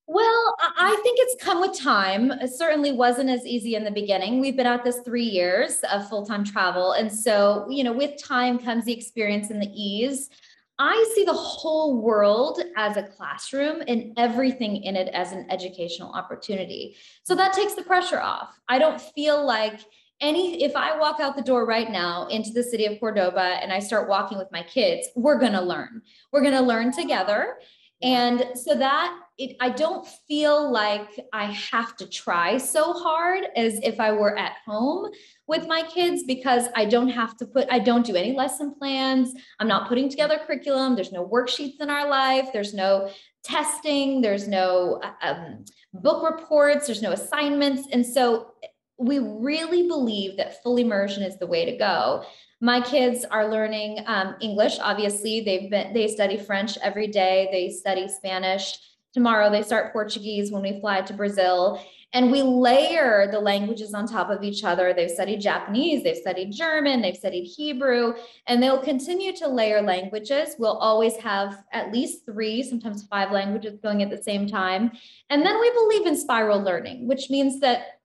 Well, 0.07 0.55
I 0.61 0.99
think 1.03 1.19
it's 1.21 1.43
come 1.43 1.61
with 1.61 1.79
time. 1.79 2.31
It 2.31 2.53
certainly 2.53 2.93
wasn't 2.93 3.31
as 3.31 3.47
easy 3.47 3.75
in 3.75 3.85
the 3.85 3.91
beginning. 3.91 4.39
We've 4.39 4.57
been 4.57 4.67
at 4.67 4.85
this 4.85 5.01
three 5.01 5.25
years 5.25 5.81
of 5.91 6.09
full 6.09 6.27
time 6.27 6.45
travel. 6.45 6.93
And 6.93 7.11
so, 7.11 7.67
you 7.71 7.85
know, 7.85 7.93
with 7.93 8.23
time 8.23 8.59
comes 8.59 8.85
the 8.85 8.93
experience 8.93 9.51
and 9.51 9.63
the 9.63 9.71
ease. 9.73 10.29
I 10.79 11.13
see 11.15 11.25
the 11.25 11.33
whole 11.33 12.01
world 12.01 12.61
as 12.77 12.97
a 12.97 13.03
classroom 13.03 13.83
and 13.87 14.13
everything 14.17 14.83
in 14.83 14.97
it 14.97 15.09
as 15.15 15.33
an 15.33 15.47
educational 15.51 16.13
opportunity. 16.13 16.97
So 17.23 17.35
that 17.37 17.53
takes 17.53 17.75
the 17.75 17.83
pressure 17.83 18.21
off. 18.21 18.59
I 18.69 18.79
don't 18.79 19.01
feel 19.01 19.45
like 19.45 19.81
any, 20.21 20.65
if 20.65 20.75
I 20.75 20.99
walk 20.99 21.21
out 21.21 21.37
the 21.37 21.43
door 21.43 21.67
right 21.67 21.91
now 21.91 22.27
into 22.29 22.51
the 22.51 22.63
city 22.63 22.87
of 22.87 22.99
Cordoba 22.99 23.59
and 23.63 23.73
I 23.73 23.79
start 23.79 24.09
walking 24.09 24.39
with 24.39 24.51
my 24.51 24.63
kids, 24.63 25.09
we're 25.15 25.39
going 25.39 25.53
to 25.53 25.61
learn. 25.61 26.03
We're 26.33 26.43
going 26.43 26.55
to 26.55 26.61
learn 26.61 26.93
together. 26.93 27.57
And 28.03 28.45
so 28.55 28.75
that 28.75 29.19
it, 29.39 29.57
I 29.61 29.71
don't 29.71 30.07
feel 30.29 30.71
like 30.71 31.09
I 31.33 31.47
have 31.47 31.97
to 31.97 32.09
try 32.09 32.59
so 32.59 32.93
hard 32.93 33.45
as 33.57 33.81
if 33.83 33.99
I 33.99 34.13
were 34.13 34.37
at 34.39 34.57
home 34.67 35.11
with 35.47 35.67
my 35.67 35.83
kids 35.83 36.23
because 36.23 36.69
I 36.75 36.87
don't 36.87 37.11
have 37.11 37.37
to 37.39 37.47
put, 37.47 37.67
I 37.71 37.79
don't 37.79 38.07
do 38.07 38.17
any 38.17 38.33
lesson 38.33 38.75
plans. 38.79 39.33
I'm 39.61 39.69
not 39.69 39.89
putting 39.89 40.09
together 40.09 40.41
curriculum. 40.47 40.95
There's 40.95 41.13
no 41.13 41.27
worksheets 41.27 41.81
in 41.81 41.91
our 41.91 42.09
life. 42.09 42.49
There's 42.53 42.75
no 42.75 43.11
testing. 43.43 44.23
There's 44.23 44.49
no 44.49 45.03
um, 45.23 45.65
book 45.93 46.23
reports. 46.29 46.87
There's 46.87 47.03
no 47.03 47.13
assignments. 47.13 47.89
And 47.93 48.05
so 48.05 48.53
we 48.99 49.19
really 49.19 49.87
believe 49.87 50.37
that 50.37 50.63
full 50.63 50.77
immersion 50.77 51.23
is 51.23 51.39
the 51.39 51.47
way 51.47 51.65
to 51.65 51.77
go. 51.77 52.25
My 52.61 52.81
kids 52.81 53.27
are 53.31 53.51
learning 53.51 53.99
um, 54.07 54.37
English. 54.41 54.79
Obviously, 54.81 55.43
they've 55.43 55.71
been 55.71 55.93
they 55.93 56.09
study 56.09 56.39
French 56.39 56.79
every 56.79 57.09
day. 57.09 57.49
They 57.53 57.71
study 57.71 58.09
Spanish. 58.09 58.79
Tomorrow 59.15 59.49
they 59.51 59.63
start 59.63 59.93
Portuguese 59.93 60.51
when 60.51 60.63
we 60.63 60.81
fly 60.81 61.01
to 61.01 61.15
Brazil. 61.15 61.81
And 62.13 62.31
we 62.31 62.43
layer 62.43 63.29
the 63.31 63.41
languages 63.41 63.93
on 63.93 64.07
top 64.07 64.31
of 64.31 64.45
each 64.45 64.63
other. 64.63 64.93
They've 64.93 65.11
studied 65.11 65.41
Japanese, 65.41 66.05
they've 66.05 66.17
studied 66.17 66.53
German, 66.53 67.03
they've 67.03 67.17
studied 67.17 67.45
Hebrew, 67.45 68.15
and 68.47 68.63
they'll 68.63 68.83
continue 68.83 69.33
to 69.37 69.49
layer 69.49 69.83
languages. 69.83 70.55
We'll 70.57 70.77
always 70.79 71.17
have 71.17 71.65
at 71.73 71.93
least 71.93 72.25
three, 72.25 72.63
sometimes 72.63 73.07
five 73.09 73.33
languages 73.33 73.81
going 73.83 74.01
at 74.03 74.11
the 74.11 74.23
same 74.23 74.47
time. 74.47 74.93
And 75.29 75.45
then 75.45 75.61
we 75.61 75.71
believe 75.73 76.07
in 76.07 76.17
spiral 76.17 76.61
learning, 76.63 77.09
which 77.09 77.31
means 77.31 77.59
that 77.61 78.01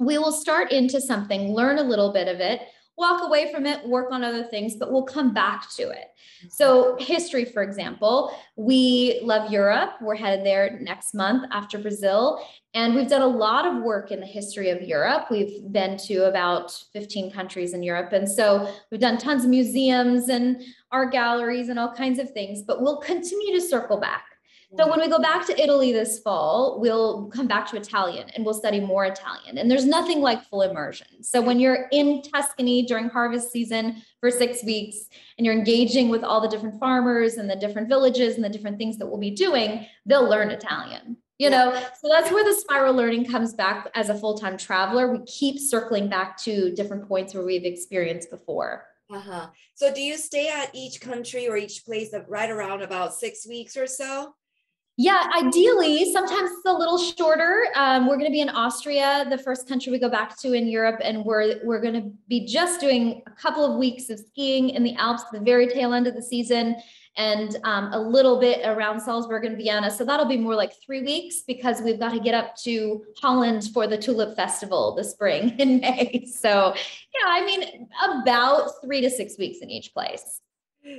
we 0.00 0.18
will 0.18 0.32
start 0.32 0.72
into 0.72 1.00
something, 1.00 1.52
learn 1.52 1.78
a 1.78 1.84
little 1.84 2.12
bit 2.12 2.26
of 2.26 2.40
it, 2.40 2.62
walk 2.96 3.22
away 3.22 3.50
from 3.52 3.66
it, 3.66 3.86
work 3.86 4.12
on 4.12 4.22
other 4.22 4.44
things, 4.44 4.76
but 4.76 4.92
we'll 4.92 5.04
come 5.04 5.32
back 5.32 5.70
to 5.76 5.82
it. 5.82 6.08
Mm-hmm. 6.42 6.48
So, 6.50 6.96
history, 6.98 7.44
for 7.44 7.62
example, 7.62 8.34
we 8.56 9.20
love 9.22 9.50
Europe. 9.50 9.94
We're 10.00 10.16
headed 10.16 10.44
there 10.44 10.78
next 10.80 11.14
month 11.14 11.44
after 11.50 11.78
Brazil. 11.78 12.44
And 12.74 12.94
we've 12.94 13.08
done 13.08 13.22
a 13.22 13.26
lot 13.26 13.66
of 13.66 13.82
work 13.82 14.10
in 14.10 14.20
the 14.20 14.26
history 14.26 14.70
of 14.70 14.80
Europe. 14.82 15.26
We've 15.30 15.60
been 15.72 15.98
to 16.06 16.28
about 16.28 16.72
15 16.92 17.30
countries 17.30 17.74
in 17.74 17.82
Europe. 17.82 18.12
And 18.12 18.28
so 18.28 18.72
we've 18.90 19.00
done 19.00 19.18
tons 19.18 19.44
of 19.44 19.50
museums 19.50 20.28
and 20.28 20.62
art 20.90 21.12
galleries 21.12 21.68
and 21.68 21.78
all 21.78 21.92
kinds 21.92 22.18
of 22.18 22.30
things, 22.30 22.62
but 22.62 22.80
we'll 22.80 22.98
continue 22.98 23.54
to 23.54 23.60
circle 23.60 23.98
back. 23.98 24.24
So 24.78 24.88
when 24.88 25.00
we 25.00 25.08
go 25.08 25.18
back 25.18 25.46
to 25.46 25.62
Italy 25.62 25.92
this 25.92 26.18
fall, 26.20 26.78
we'll 26.80 27.26
come 27.26 27.46
back 27.46 27.68
to 27.70 27.76
Italian 27.76 28.30
and 28.30 28.44
we'll 28.44 28.54
study 28.54 28.80
more 28.80 29.04
Italian. 29.04 29.58
And 29.58 29.70
there's 29.70 29.84
nothing 29.84 30.20
like 30.20 30.42
full 30.48 30.62
immersion. 30.62 31.22
So 31.22 31.42
when 31.42 31.60
you're 31.60 31.88
in 31.92 32.22
Tuscany 32.22 32.82
during 32.82 33.10
harvest 33.10 33.52
season 33.52 34.02
for 34.20 34.30
six 34.30 34.64
weeks 34.64 35.08
and 35.36 35.44
you're 35.44 35.54
engaging 35.54 36.08
with 36.08 36.24
all 36.24 36.40
the 36.40 36.48
different 36.48 36.80
farmers 36.80 37.34
and 37.34 37.50
the 37.50 37.56
different 37.56 37.88
villages 37.88 38.36
and 38.36 38.44
the 38.44 38.48
different 38.48 38.78
things 38.78 38.96
that 38.96 39.06
we'll 39.06 39.20
be 39.20 39.30
doing, 39.30 39.86
they'll 40.06 40.28
learn 40.28 40.50
Italian. 40.50 41.18
You 41.38 41.50
know, 41.50 41.74
so 42.00 42.08
that's 42.08 42.30
where 42.30 42.44
the 42.44 42.54
spiral 42.54 42.94
learning 42.94 43.26
comes 43.26 43.52
back 43.52 43.90
as 43.94 44.10
a 44.10 44.14
full-time 44.14 44.56
traveler. 44.56 45.10
We 45.10 45.24
keep 45.26 45.58
circling 45.58 46.08
back 46.08 46.36
to 46.42 46.72
different 46.72 47.08
points 47.08 47.34
where 47.34 47.44
we've 47.44 47.64
experienced 47.64 48.30
before. 48.30 48.86
Uh-huh. 49.12 49.48
So 49.74 49.92
do 49.92 50.00
you 50.00 50.16
stay 50.16 50.48
at 50.48 50.70
each 50.72 51.00
country 51.00 51.48
or 51.48 51.56
each 51.56 51.84
place 51.84 52.12
of 52.12 52.28
right 52.28 52.48
around 52.48 52.82
about 52.82 53.14
six 53.14 53.46
weeks 53.46 53.76
or 53.76 53.86
so? 53.88 54.34
Yeah, 54.98 55.30
ideally, 55.34 56.12
sometimes 56.12 56.50
it's 56.50 56.66
a 56.66 56.72
little 56.72 56.98
shorter. 56.98 57.64
Um, 57.74 58.06
we're 58.06 58.16
going 58.16 58.26
to 58.26 58.32
be 58.32 58.42
in 58.42 58.50
Austria, 58.50 59.24
the 59.30 59.38
first 59.38 59.66
country 59.66 59.90
we 59.90 59.98
go 59.98 60.10
back 60.10 60.38
to 60.40 60.52
in 60.52 60.68
Europe, 60.68 61.00
and 61.02 61.24
we're 61.24 61.60
we're 61.64 61.80
going 61.80 61.94
to 61.94 62.12
be 62.28 62.44
just 62.44 62.78
doing 62.78 63.22
a 63.26 63.30
couple 63.30 63.64
of 63.64 63.78
weeks 63.78 64.10
of 64.10 64.18
skiing 64.18 64.68
in 64.70 64.82
the 64.82 64.94
Alps, 64.96 65.24
the 65.32 65.40
very 65.40 65.66
tail 65.66 65.94
end 65.94 66.06
of 66.06 66.14
the 66.14 66.22
season, 66.22 66.76
and 67.16 67.56
um, 67.64 67.90
a 67.94 67.98
little 67.98 68.38
bit 68.38 68.60
around 68.66 69.00
Salzburg 69.00 69.46
and 69.46 69.56
Vienna. 69.56 69.90
So 69.90 70.04
that'll 70.04 70.26
be 70.26 70.36
more 70.36 70.54
like 70.54 70.74
three 70.84 71.00
weeks 71.00 71.40
because 71.46 71.80
we've 71.80 71.98
got 71.98 72.12
to 72.12 72.20
get 72.20 72.34
up 72.34 72.54
to 72.56 73.02
Holland 73.18 73.70
for 73.72 73.86
the 73.86 73.96
Tulip 73.96 74.36
Festival 74.36 74.94
this 74.94 75.12
spring 75.12 75.50
in 75.58 75.80
May. 75.80 76.26
So 76.26 76.74
yeah, 76.74 77.28
I 77.28 77.46
mean 77.46 77.88
about 78.12 78.72
three 78.84 79.00
to 79.00 79.08
six 79.08 79.38
weeks 79.38 79.60
in 79.62 79.70
each 79.70 79.94
place 79.94 80.42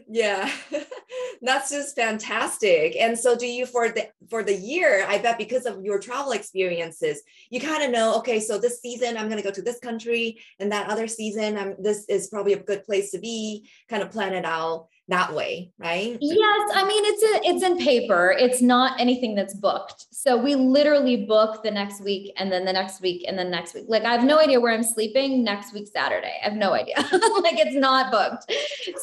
yeah 0.08 0.50
that's 1.42 1.72
just 1.72 1.96
fantastic. 1.96 2.96
And 2.98 3.18
so 3.18 3.38
do 3.38 3.46
you 3.46 3.66
for 3.66 3.90
the 3.90 4.08
for 4.30 4.44
the 4.44 4.56
year 4.56 5.06
i 5.08 5.18
bet 5.18 5.38
because 5.38 5.66
of 5.66 5.84
your 5.84 6.00
travel 6.00 6.32
experiences 6.32 7.22
you 7.50 7.60
kind 7.60 7.84
of 7.84 7.92
know 7.92 8.16
okay 8.18 8.40
so 8.40 8.58
this 8.58 8.82
season 8.82 9.18
i'm 9.18 9.28
going 9.28 9.38
to 9.38 9.44
go 9.44 9.52
to 9.52 9.62
this 9.62 9.80
country 9.80 10.40
and 10.60 10.72
that 10.72 10.90
other 10.90 11.08
season 11.08 11.58
I'm, 11.58 11.76
this 11.80 12.06
is 12.08 12.28
probably 12.28 12.54
a 12.54 12.64
good 12.64 12.84
place 12.86 13.12
to 13.12 13.20
be 13.20 13.70
kind 13.90 14.02
of 14.02 14.12
plan 14.12 14.34
it 14.34 14.46
out 14.46 14.88
that 15.10 15.34
way, 15.34 15.72
right? 15.78 16.18
Yes, 16.22 16.72
I 16.74 16.86
mean 16.88 17.04
it's 17.06 17.24
a, 17.24 17.50
it's 17.50 17.64
in 17.64 17.78
paper. 17.78 18.34
It's 18.38 18.62
not 18.62 19.00
anything 19.02 19.36
that's 19.36 19.54
booked. 19.54 20.08
So 20.12 20.38
we 20.38 20.56
literally 20.56 21.26
book 21.26 21.62
the 21.62 21.72
next 21.72 22.02
week 22.02 22.32
and 22.38 22.50
then 22.50 22.64
the 22.64 22.72
next 22.72 23.02
week 23.02 23.26
and 23.28 23.38
then 23.38 23.52
next 23.52 23.74
week. 23.74 23.84
Like 23.90 24.04
I 24.04 24.14
have 24.14 24.24
no 24.24 24.40
idea 24.40 24.62
where 24.62 24.74
I'm 24.74 24.84
sleeping 24.84 25.44
next 25.44 25.74
week 25.74 25.90
Saturday. 25.92 26.34
I 26.42 26.46
have 26.46 26.56
no 26.56 26.74
idea. 26.74 26.96
like 27.42 27.60
it's 27.60 27.76
not 27.76 28.12
booked. 28.12 28.50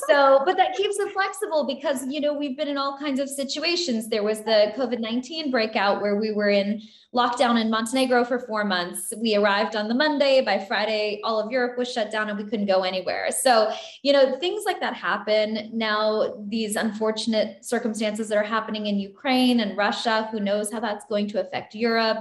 So, 0.09 0.41
but 0.47 0.57
that 0.57 0.75
keeps 0.75 0.99
it 0.99 1.13
flexible 1.13 1.67
because 1.67 2.07
you 2.07 2.21
know 2.21 2.33
we've 2.33 2.57
been 2.57 2.69
in 2.69 2.79
all 2.79 2.97
kinds 2.99 3.21
of 3.21 3.29
situations. 3.29 4.09
There 4.09 4.23
was 4.23 4.41
the 4.41 4.73
COVID-19 4.79 5.51
breakout 5.51 6.01
where 6.01 6.17
we 6.17 6.33
were 6.33 6.49
in 6.49 6.81
lockdown 7.15 7.61
in 7.61 7.71
Montenegro 7.71 8.25
for 8.25 8.39
four 8.39 8.65
months. 8.65 9.13
We 9.17 9.35
arrived 9.35 9.75
on 9.75 9.89
the 9.89 9.95
Monday. 9.95 10.43
By 10.43 10.65
Friday, 10.65 11.21
all 11.25 11.41
of 11.41 11.51
Europe 11.51 11.77
was 11.77 11.93
shut 11.93 12.11
down 12.11 12.29
and 12.29 12.39
we 12.39 12.45
couldn't 12.45 12.67
go 12.67 12.83
anywhere. 12.83 13.31
So, 13.33 13.73
you 14.03 14.13
know, 14.13 14.39
things 14.39 14.65
like 14.65 14.81
that 14.81 14.95
happen. 14.95 15.71
Now, 15.73 16.35
these 16.47 16.77
unfortunate 16.77 17.65
circumstances 17.65 18.29
that 18.29 18.39
are 18.39 18.45
happening 18.45 18.87
in 18.87 18.99
Ukraine 19.01 19.61
and 19.61 19.77
Russia, 19.77 20.29
who 20.31 20.39
knows 20.39 20.71
how 20.73 20.79
that's 20.79 21.05
going 21.07 21.29
to 21.29 21.41
affect 21.41 21.75
Europe. 21.75 22.19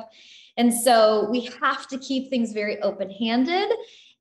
And 0.57 0.73
so 0.73 1.29
we 1.29 1.49
have 1.61 1.87
to 1.87 1.97
keep 1.99 2.29
things 2.29 2.51
very 2.51 2.81
open 2.81 3.11
handed. 3.11 3.69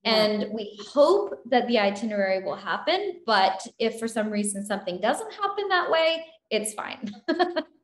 And 0.04 0.46
we 0.52 0.78
hope 0.92 1.34
that 1.50 1.66
the 1.66 1.78
itinerary 1.78 2.44
will 2.44 2.56
happen. 2.56 3.20
But 3.26 3.66
if 3.78 3.98
for 3.98 4.06
some 4.06 4.30
reason 4.30 4.64
something 4.64 5.00
doesn't 5.00 5.32
happen 5.32 5.68
that 5.68 5.90
way, 5.90 6.25
it's 6.50 6.75
fine. 6.75 7.10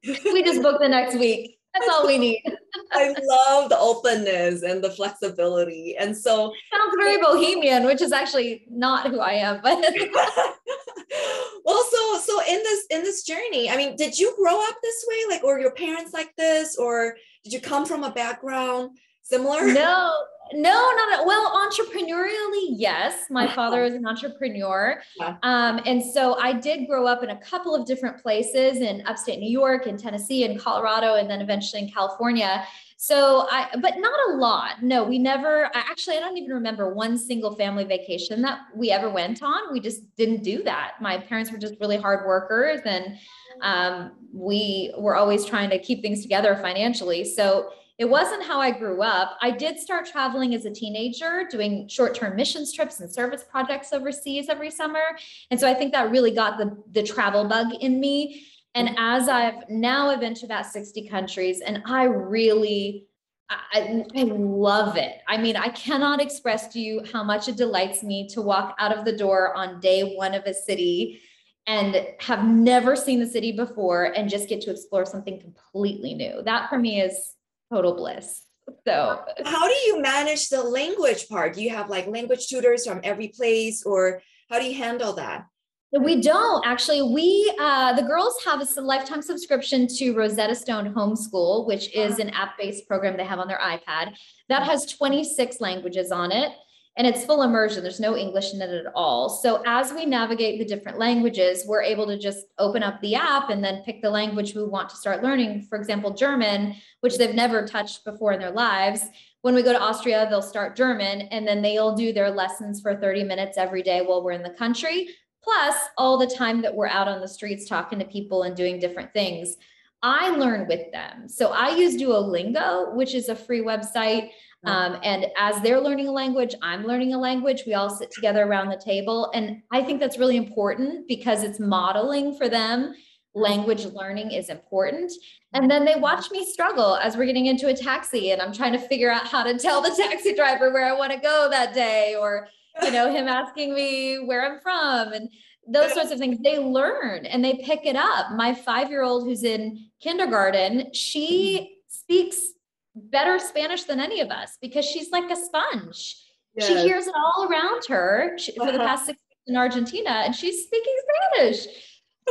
we 0.05 0.43
just 0.43 0.63
book 0.63 0.81
the 0.81 0.89
next 0.89 1.17
week. 1.17 1.59
That's 1.75 1.89
all 1.91 2.07
we 2.07 2.19
need. 2.19 2.43
I 2.93 3.15
love 3.25 3.69
the 3.69 3.79
openness 3.79 4.63
and 4.63 4.83
the 4.83 4.91
flexibility. 4.91 5.97
And 5.99 6.17
so 6.17 6.53
sounds 6.73 6.95
very 6.99 7.21
bohemian, 7.21 7.85
which 7.85 8.01
is 8.01 8.13
actually 8.13 8.65
not 8.71 9.11
who 9.11 9.19
I 9.21 9.33
am, 9.33 9.61
but 9.63 9.79
well, 11.65 11.85
so 11.91 12.19
so 12.19 12.41
in 12.49 12.63
this 12.63 12.87
in 12.91 13.03
this 13.03 13.25
journey, 13.25 13.71
I 13.71 13.77
mean, 13.77 13.97
did 13.97 14.19
you 14.19 14.35
grow 14.37 14.57
up 14.69 14.77
this 14.83 15.05
way? 15.09 15.35
Like, 15.35 15.45
or 15.45 15.59
your 15.59 15.73
parents 15.73 16.13
like 16.13 16.35
this, 16.37 16.77
or 16.77 17.17
did 17.43 17.53
you 17.53 17.61
come 17.61 17.87
from 17.87 18.05
a 18.05 18.13
background 18.13 18.97
similar? 19.25 19.67
No, 19.73 20.13
no, 20.53 20.93
not 20.97 21.27
well, 21.27 21.69
entrepreneurially, 21.69 22.69
yes. 22.71 23.25
My 23.31 23.49
father 23.49 23.83
is 23.85 23.95
an 23.95 24.07
entrepreneur. 24.07 25.03
Yeah. 25.17 25.37
Um, 25.43 25.81
and 25.87 26.05
so 26.05 26.39
I 26.39 26.53
did 26.53 26.87
grow 26.87 27.07
up 27.07 27.23
in 27.23 27.31
a 27.31 27.37
couple 27.39 27.75
of 27.75 27.87
different 27.87 28.23
places 28.23 28.79
in 28.79 29.03
upstate 29.07 29.41
New 29.41 29.51
York 29.51 29.87
and 29.87 29.99
Tennessee 29.99 30.45
and 30.45 30.61
Colorado, 30.61 31.15
and 31.15 31.29
then 31.29 31.41
eventually 31.41 31.83
in 31.83 31.91
California. 31.91 32.65
So 32.97 33.47
I, 33.51 33.69
but 33.83 33.99
not 33.99 34.19
a 34.31 34.37
lot. 34.37 34.83
No, 34.83 35.05
we 35.05 35.19
never, 35.19 35.67
I 35.67 35.81
actually, 35.81 36.17
I 36.17 36.21
don't 36.21 36.39
even 36.39 36.53
remember 36.53 36.95
one 36.95 37.19
single 37.19 37.55
family 37.55 37.85
vacation 37.85 38.41
that 38.43 38.61
we 38.75 38.91
ever 38.91 39.11
went 39.11 39.43
on. 39.43 39.73
We 39.73 39.81
just 39.81 40.15
didn't 40.17 40.43
do 40.43 40.63
that. 40.63 40.93
My 41.01 41.19
parents 41.19 41.51
were 41.51 41.59
just 41.59 41.75
really 41.81 41.97
hard 41.97 42.25
workers 42.27 42.81
and 42.87 43.19
um, 43.61 44.13
we 44.33 44.95
were 44.97 45.17
always 45.17 45.45
trying 45.45 45.71
to 45.71 45.79
keep 45.79 46.01
things 46.01 46.23
together 46.23 46.57
financially. 46.57 47.25
So 47.25 47.71
it 47.99 48.07
wasn't 48.07 48.43
how 48.43 48.61
I 48.61 48.73
grew 48.73 49.03
up. 49.03 49.37
I 49.41 49.53
did 49.53 49.79
start 49.79 50.07
traveling 50.07 50.55
as 50.55 50.65
a 50.65 50.71
teenager, 50.71 51.47
doing 51.49 51.89
short 51.89 52.15
term 52.15 52.35
missions 52.35 52.73
trips 52.73 53.01
and 53.01 53.13
service 53.13 53.45
projects 53.49 53.93
overseas 53.93 54.49
every 54.49 54.71
summer. 54.71 55.17
And 55.51 55.61
so 55.61 55.69
I 55.69 55.75
think 55.75 55.93
that 55.93 56.11
really 56.11 56.33
got 56.33 56.59
the, 56.59 56.77
the 56.91 57.03
travel 57.05 57.45
bug 57.45 57.73
in 57.81 58.01
me. 58.01 58.47
And 58.75 58.97
as 58.99 59.29
I've 59.29 59.69
now 59.69 60.11
I've 60.11 60.19
been 60.19 60.35
to 60.35 60.47
about 60.47 60.67
60 60.67 61.09
countries 61.09 61.61
and 61.61 61.83
I 61.87 62.05
really 62.05 63.07
I, 63.51 64.05
I, 64.17 64.23
love 64.23 64.97
it. 64.97 65.21
I 65.29 65.37
mean, 65.37 65.55
I 65.55 65.69
cannot 65.69 66.21
express 66.21 66.69
to 66.69 66.81
you 66.81 67.03
how 67.13 67.23
much 67.23 67.47
it 67.47 67.57
delights 67.57 68.03
me 68.03 68.27
to 68.29 68.41
walk 68.41 68.75
out 68.79 68.97
of 68.97 69.05
the 69.05 69.17
door 69.17 69.55
on 69.55 69.81
day 69.81 70.17
one 70.17 70.35
of 70.35 70.45
a 70.45 70.55
city 70.55 71.21
and 71.67 72.07
have 72.21 72.45
never 72.45 72.97
seen 72.97 73.21
the 73.21 73.27
city 73.27 73.53
before 73.53 74.05
and 74.05 74.31
just 74.31 74.49
get 74.49 74.63
to 74.63 74.71
explore 74.71 75.05
something 75.05 75.39
completely 75.41 76.15
new. 76.15 76.43
That 76.43 76.71
for 76.71 76.79
me 76.79 77.03
is 77.03 77.35
total 77.75 77.95
bliss. 77.95 78.43
So, 78.87 79.21
how 79.45 79.69
do 79.69 79.75
you 79.87 80.01
manage 80.01 80.49
the 80.49 80.63
language 80.63 81.29
part? 81.29 81.55
Do 81.55 81.63
you 81.63 81.71
have 81.71 81.91
like 81.91 82.07
language 82.07 82.47
tutors 82.47 82.87
from 82.87 83.01
every 83.03 83.29
place, 83.29 83.83
or 83.85 84.23
how 84.51 84.59
do 84.59 84.65
you 84.65 84.75
handle 84.75 85.13
that? 85.15 85.47
We 85.93 86.21
don't 86.21 86.67
actually. 86.67 87.03
We 87.03 87.53
uh, 87.61 87.93
the 87.93 88.03
girls 88.03 88.35
have 88.45 88.61
a 88.63 88.81
lifetime 88.81 89.23
subscription 89.23 89.87
to 89.99 90.15
Rosetta 90.15 90.55
Stone 90.55 90.95
Homeschool, 90.95 91.67
which 91.67 91.95
is 91.95 92.19
an 92.19 92.31
app-based 92.31 92.89
program 92.89 93.17
they 93.17 93.25
have 93.25 93.39
on 93.39 93.49
their 93.49 93.61
iPad 93.61 94.17
that 94.49 94.63
has 94.65 94.87
26 94.87 95.61
languages 95.61 96.11
on 96.11 96.33
it 96.33 96.53
and 96.97 97.07
it's 97.07 97.25
full 97.25 97.43
immersion. 97.43 97.83
There's 97.83 97.99
no 97.99 98.17
English 98.17 98.55
in 98.55 98.63
it 98.63 98.71
at 98.71 98.93
all. 98.95 99.29
So 99.29 99.63
as 99.67 99.93
we 99.93 100.07
navigate 100.07 100.59
the 100.61 100.65
different 100.65 100.99
languages, 100.99 101.65
we're 101.67 101.83
able 101.83 102.07
to 102.07 102.17
just 102.17 102.47
open 102.59 102.85
up 102.85 103.01
the 103.01 103.17
app 103.17 103.51
and 103.51 103.65
then 103.65 103.83
pick 103.85 104.01
the 104.01 104.11
language 104.11 104.55
we 104.55 104.65
want 104.65 104.89
to 104.91 104.97
start 104.97 105.23
learning. 105.23 105.63
For 105.63 105.77
example, 105.77 106.15
German, 106.15 106.77
which 107.01 107.19
they've 107.19 107.35
never 107.35 107.67
touched 107.67 108.05
before 108.05 108.33
in 108.33 108.39
their 108.39 108.53
lives. 108.53 109.07
When 109.43 109.55
we 109.55 109.63
go 109.63 109.73
to 109.73 109.81
Austria, 109.81 110.27
they'll 110.31 110.41
start 110.41 110.77
German 110.77 111.23
and 111.23 111.47
then 111.47 111.63
they'll 111.63 111.97
do 111.97 112.13
their 112.13 112.31
lessons 112.31 112.81
for 112.81 112.95
30 112.95 113.25
minutes 113.25 113.59
every 113.59 113.83
day 113.83 114.01
while 114.01 114.23
we're 114.23 114.33
in 114.33 114.45
the 114.45 114.51
country, 114.51 115.09
plus 115.43 115.75
all 115.99 116.17
the 116.17 116.27
time 116.27 116.63
that 116.63 116.75
we're 116.75 116.87
out 116.87 117.09
on 117.09 117.21
the 117.21 117.29
streets 117.29 117.69
talking 117.69 117.99
to 117.99 118.05
people 118.05 118.45
and 118.45 118.57
doing 118.57 118.79
different 118.79 119.13
things. 119.13 119.57
I 120.01 120.29
learn 120.31 120.69
with 120.69 120.93
them. 120.93 121.29
So 121.29 121.51
I 121.51 121.71
use 121.71 121.97
Duolingo, 121.97 122.95
which 122.95 123.15
is 123.15 123.31
a 123.31 123.35
free 123.35 123.63
website 123.63 124.31
Um, 124.67 124.99
and 125.03 125.27
as 125.39 125.61
they're 125.61 125.81
learning 125.81 126.09
a 126.09 126.13
language, 126.13 126.55
I'm 126.63 126.85
learning 126.85 127.13
a 127.15 127.19
language. 127.19 127.65
We 127.67 127.75
all 127.75 127.91
sit 127.91 128.11
together 128.11 128.45
around 128.45 128.69
the 128.69 128.81
table. 128.83 129.31
And 129.35 129.63
I 129.71 129.83
think 129.83 130.01
that's 130.01 130.19
really 130.19 130.37
important 130.37 131.07
because 131.09 131.43
it's 131.43 131.61
modeling 131.61 132.37
for 132.37 132.49
them. 132.49 132.95
Language 133.35 133.85
learning 133.87 134.31
is 134.31 134.49
important. 134.49 135.13
And 135.53 135.71
then 135.71 135.85
they 135.85 135.97
watch 135.97 136.31
me 136.31 136.47
struggle 136.47 136.97
as 136.97 137.17
we're 137.17 137.27
getting 137.27 137.47
into 137.47 137.69
a 137.69 137.75
taxi 137.75 138.31
and 138.31 138.41
I'm 138.41 138.53
trying 138.53 138.73
to 138.73 138.79
figure 138.79 139.11
out 139.11 139.27
how 139.27 139.43
to 139.43 139.59
tell 139.59 139.83
the 139.83 139.91
taxi 139.97 140.35
driver 140.35 140.73
where 140.73 140.87
I 140.87 140.97
want 140.97 141.13
to 141.13 141.19
go 141.19 141.49
that 141.51 141.75
day 141.75 142.17
or, 142.19 142.49
you 142.83 142.91
know, 142.91 143.13
him 143.13 143.29
asking 143.29 143.75
me 143.75 144.25
where 144.25 144.45
I'm 144.45 144.61
from 144.61 145.13
and 145.13 145.29
those 145.67 145.93
sorts 145.95 146.11
of 146.11 146.19
things. 146.19 146.39
They 146.43 146.59
learn 146.59 147.27
and 147.27 147.45
they 147.45 147.55
pick 147.65 147.87
it 147.87 147.97
up. 147.97 148.33
My 148.33 148.55
five 148.55 148.91
year 148.91 149.03
old 149.03 149.25
who's 149.25 149.45
in 149.45 149.89
kindergarten, 150.01 150.93
she 150.93 151.59
mm-hmm. 151.59 151.73
speaks 151.89 152.55
better 152.95 153.39
Spanish 153.39 153.85
than 153.85 154.01
any 154.01 154.21
of 154.21 154.31
us 154.31 154.59
because 154.61 154.85
she's 154.85 155.11
like 155.11 155.31
a 155.31 155.37
sponge. 155.37 156.17
Yes. 156.57 156.69
She 156.69 156.75
hears 156.79 157.07
it 157.07 157.15
all 157.17 157.49
around 157.51 157.85
her 157.89 158.39
she, 158.39 158.53
for 158.53 158.67
the 158.67 158.75
uh-huh. 158.75 158.87
past 158.87 159.07
six 159.07 159.19
weeks 159.29 159.43
in 159.49 159.57
Argentina 159.57 160.11
and 160.25 160.35
she's 160.35 160.65
speaking 160.65 160.95
Spanish. 161.33 161.67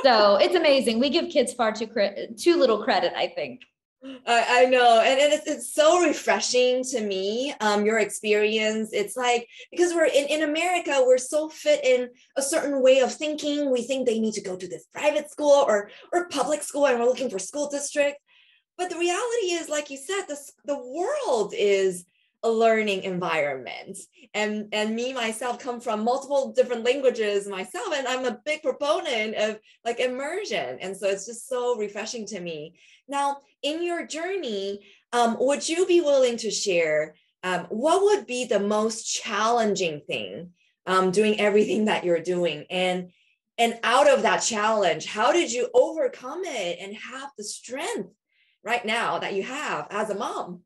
So 0.03 0.36
it's 0.41 0.55
amazing. 0.55 1.00
We 1.00 1.10
give 1.10 1.29
kids 1.29 1.53
far 1.53 1.72
too 1.72 1.88
cre- 1.88 2.34
too 2.38 2.58
little 2.58 2.84
credit, 2.84 3.13
I 3.15 3.27
think. 3.27 3.62
I, 4.27 4.63
I 4.63 4.65
know, 4.65 5.00
and, 5.00 5.20
and 5.20 5.32
it's, 5.32 5.48
it's 5.48 5.74
so 5.74 6.01
refreshing 6.05 6.84
to 6.91 7.00
me. 7.01 7.53
Um, 7.62 7.86
your 7.86 8.00
experience. 8.00 8.89
It's 8.91 9.15
like 9.15 9.48
because 9.72 9.93
we're 9.93 10.08
in, 10.08 10.25
in 10.27 10.43
America, 10.43 11.01
we're 11.05 11.17
so 11.17 11.48
fit 11.48 11.84
in 11.86 12.10
a 12.36 12.41
certain 12.41 12.82
way 12.82 13.00
of 13.00 13.13
thinking. 13.13 13.72
We 13.72 13.84
think 13.84 14.05
they 14.05 14.20
need 14.20 14.34
to 14.34 14.41
go 14.41 14.58
to 14.58 14.67
this 14.67 14.86
private 14.93 15.32
school 15.32 15.63
or 15.67 15.89
or 16.12 16.27
public 16.27 16.63
school, 16.63 16.86
and 16.86 17.00
we're 17.00 17.05
looking 17.05 17.29
for 17.29 17.39
school 17.39 17.70
district. 17.70 18.17
But 18.77 18.89
the 18.89 18.98
reality 18.98 19.53
is, 19.53 19.70
like 19.70 19.89
you 19.89 19.98
said, 19.98 20.25
the, 20.27 20.38
the 20.65 20.77
world 20.77 21.53
is 21.56 22.06
a 22.44 22.50
learning 22.50 23.03
environment. 23.03 23.98
And, 24.34 24.68
and 24.74 24.96
me 24.96 25.13
myself 25.13 25.60
come 25.60 25.80
from 25.80 26.03
multiple 26.03 26.51
different 26.51 26.84
languages 26.84 27.48
myself, 27.48 27.94
and 27.96 28.08
I'm 28.08 28.25
a 28.25 28.39
big 28.46 28.62
proponent 28.62 29.36
of 29.36 29.60
like 29.86 30.00
immersion. 30.00 30.77
And 30.82 30.96
so 30.96 31.08
it's 31.08 31.25
just 31.25 31.48
so 31.48 31.77
refreshing 31.77 32.25
to 32.27 32.39
me. 32.39 32.75
Now, 33.08 33.38
in 33.62 33.84
your 33.84 34.06
journey, 34.06 34.86
um, 35.13 35.38
would 35.39 35.68
you 35.68 35.86
be 35.86 36.01
willing 36.01 36.38
to 36.38 36.51
share 36.51 37.15
um, 37.44 37.65
what 37.70 38.03
would 38.03 38.25
be 38.25 38.46
the 38.46 38.60
most 38.60 39.06
challenging 39.06 40.01
thing 40.08 40.51
um, 40.86 41.12
doing 41.12 41.39
everything 41.39 41.86
that 41.86 42.03
you're 42.03 42.20
doing? 42.20 42.65
And 42.70 43.12
and 43.60 43.77
out 43.84 44.10
of 44.10 44.24
that 44.24 44.39
challenge, 44.39 45.06
how 45.06 45.32
did 45.32 45.51
you 45.51 45.70
overcome 45.75 46.42
it 46.44 46.80
and 46.82 46.96
have 46.96 47.30
the 47.38 47.44
strength 47.44 48.10
right 48.63 48.86
now 48.86 49.20
that 49.20 49.34
you 49.34 49.43
have 49.43 49.88
as 49.89 50.10
a 50.10 50.15
mom? 50.15 50.62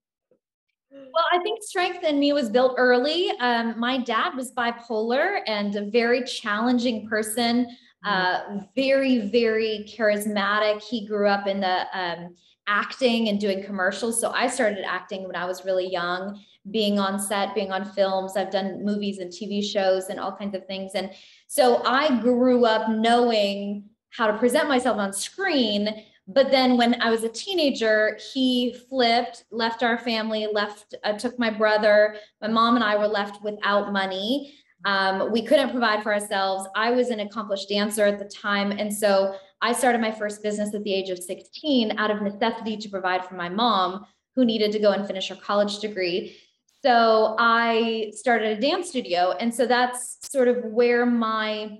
Well, 0.91 1.25
I 1.33 1.39
think 1.43 1.61
strength 1.63 2.03
in 2.03 2.19
me 2.19 2.33
was 2.33 2.49
built 2.49 2.75
early. 2.77 3.31
Um, 3.39 3.77
my 3.77 3.97
dad 3.97 4.35
was 4.35 4.53
bipolar 4.53 5.41
and 5.45 5.75
a 5.75 5.85
very 5.89 6.23
challenging 6.23 7.07
person, 7.07 7.65
mm-hmm. 8.05 8.57
uh, 8.57 8.61
very, 8.75 9.29
very 9.29 9.85
charismatic. 9.87 10.81
He 10.81 11.05
grew 11.05 11.27
up 11.27 11.47
in 11.47 11.59
the 11.59 11.85
um, 11.93 12.35
acting 12.67 13.29
and 13.29 13.39
doing 13.39 13.63
commercials. 13.63 14.19
So 14.19 14.31
I 14.31 14.47
started 14.47 14.85
acting 14.85 15.25
when 15.25 15.35
I 15.35 15.45
was 15.45 15.65
really 15.65 15.89
young, 15.89 16.39
being 16.71 16.99
on 16.99 17.19
set, 17.19 17.55
being 17.55 17.71
on 17.71 17.85
films. 17.85 18.37
I've 18.37 18.51
done 18.51 18.83
movies 18.83 19.19
and 19.19 19.31
TV 19.31 19.63
shows 19.63 20.07
and 20.07 20.19
all 20.19 20.35
kinds 20.35 20.55
of 20.55 20.65
things. 20.67 20.91
And 20.95 21.11
so 21.47 21.81
I 21.85 22.19
grew 22.21 22.65
up 22.65 22.89
knowing 22.89 23.89
how 24.09 24.27
to 24.27 24.37
present 24.37 24.67
myself 24.67 24.97
on 24.97 25.13
screen 25.13 26.03
but 26.27 26.51
then 26.51 26.75
when 26.75 27.01
I 27.01 27.09
was 27.09 27.23
a 27.23 27.29
teenager, 27.29 28.19
he 28.33 28.75
flipped, 28.89 29.45
left 29.49 29.81
our 29.81 29.97
family, 29.97 30.47
left, 30.51 30.93
uh, 31.05 31.13
took 31.13 31.39
my 31.39 31.49
brother. 31.49 32.17
My 32.41 32.49
mom 32.49 32.75
and 32.75 32.83
I 32.83 32.97
were 32.97 33.07
left 33.07 33.41
without 33.43 33.93
money. 33.93 34.53
Um, 34.83 35.31
we 35.31 35.41
couldn't 35.41 35.71
provide 35.71 36.03
for 36.03 36.13
ourselves. 36.13 36.67
I 36.75 36.91
was 36.91 37.09
an 37.09 37.21
accomplished 37.21 37.69
dancer 37.69 38.05
at 38.05 38.19
the 38.19 38.25
time. 38.25 38.71
And 38.71 38.93
so 38.93 39.35
I 39.61 39.71
started 39.71 40.01
my 40.01 40.11
first 40.11 40.43
business 40.43 40.73
at 40.75 40.83
the 40.83 40.93
age 40.93 41.09
of 41.09 41.17
16 41.17 41.97
out 41.97 42.11
of 42.11 42.21
necessity 42.21 42.75
to 42.77 42.89
provide 42.89 43.25
for 43.25 43.35
my 43.35 43.47
mom, 43.47 44.05
who 44.35 44.45
needed 44.45 44.71
to 44.73 44.79
go 44.79 44.91
and 44.91 45.07
finish 45.07 45.29
her 45.29 45.35
college 45.35 45.79
degree. 45.79 46.37
So 46.83 47.35
I 47.39 48.11
started 48.13 48.57
a 48.57 48.61
dance 48.61 48.89
studio. 48.89 49.31
And 49.39 49.53
so 49.53 49.65
that's 49.65 50.17
sort 50.29 50.47
of 50.49 50.63
where 50.65 51.05
my 51.05 51.79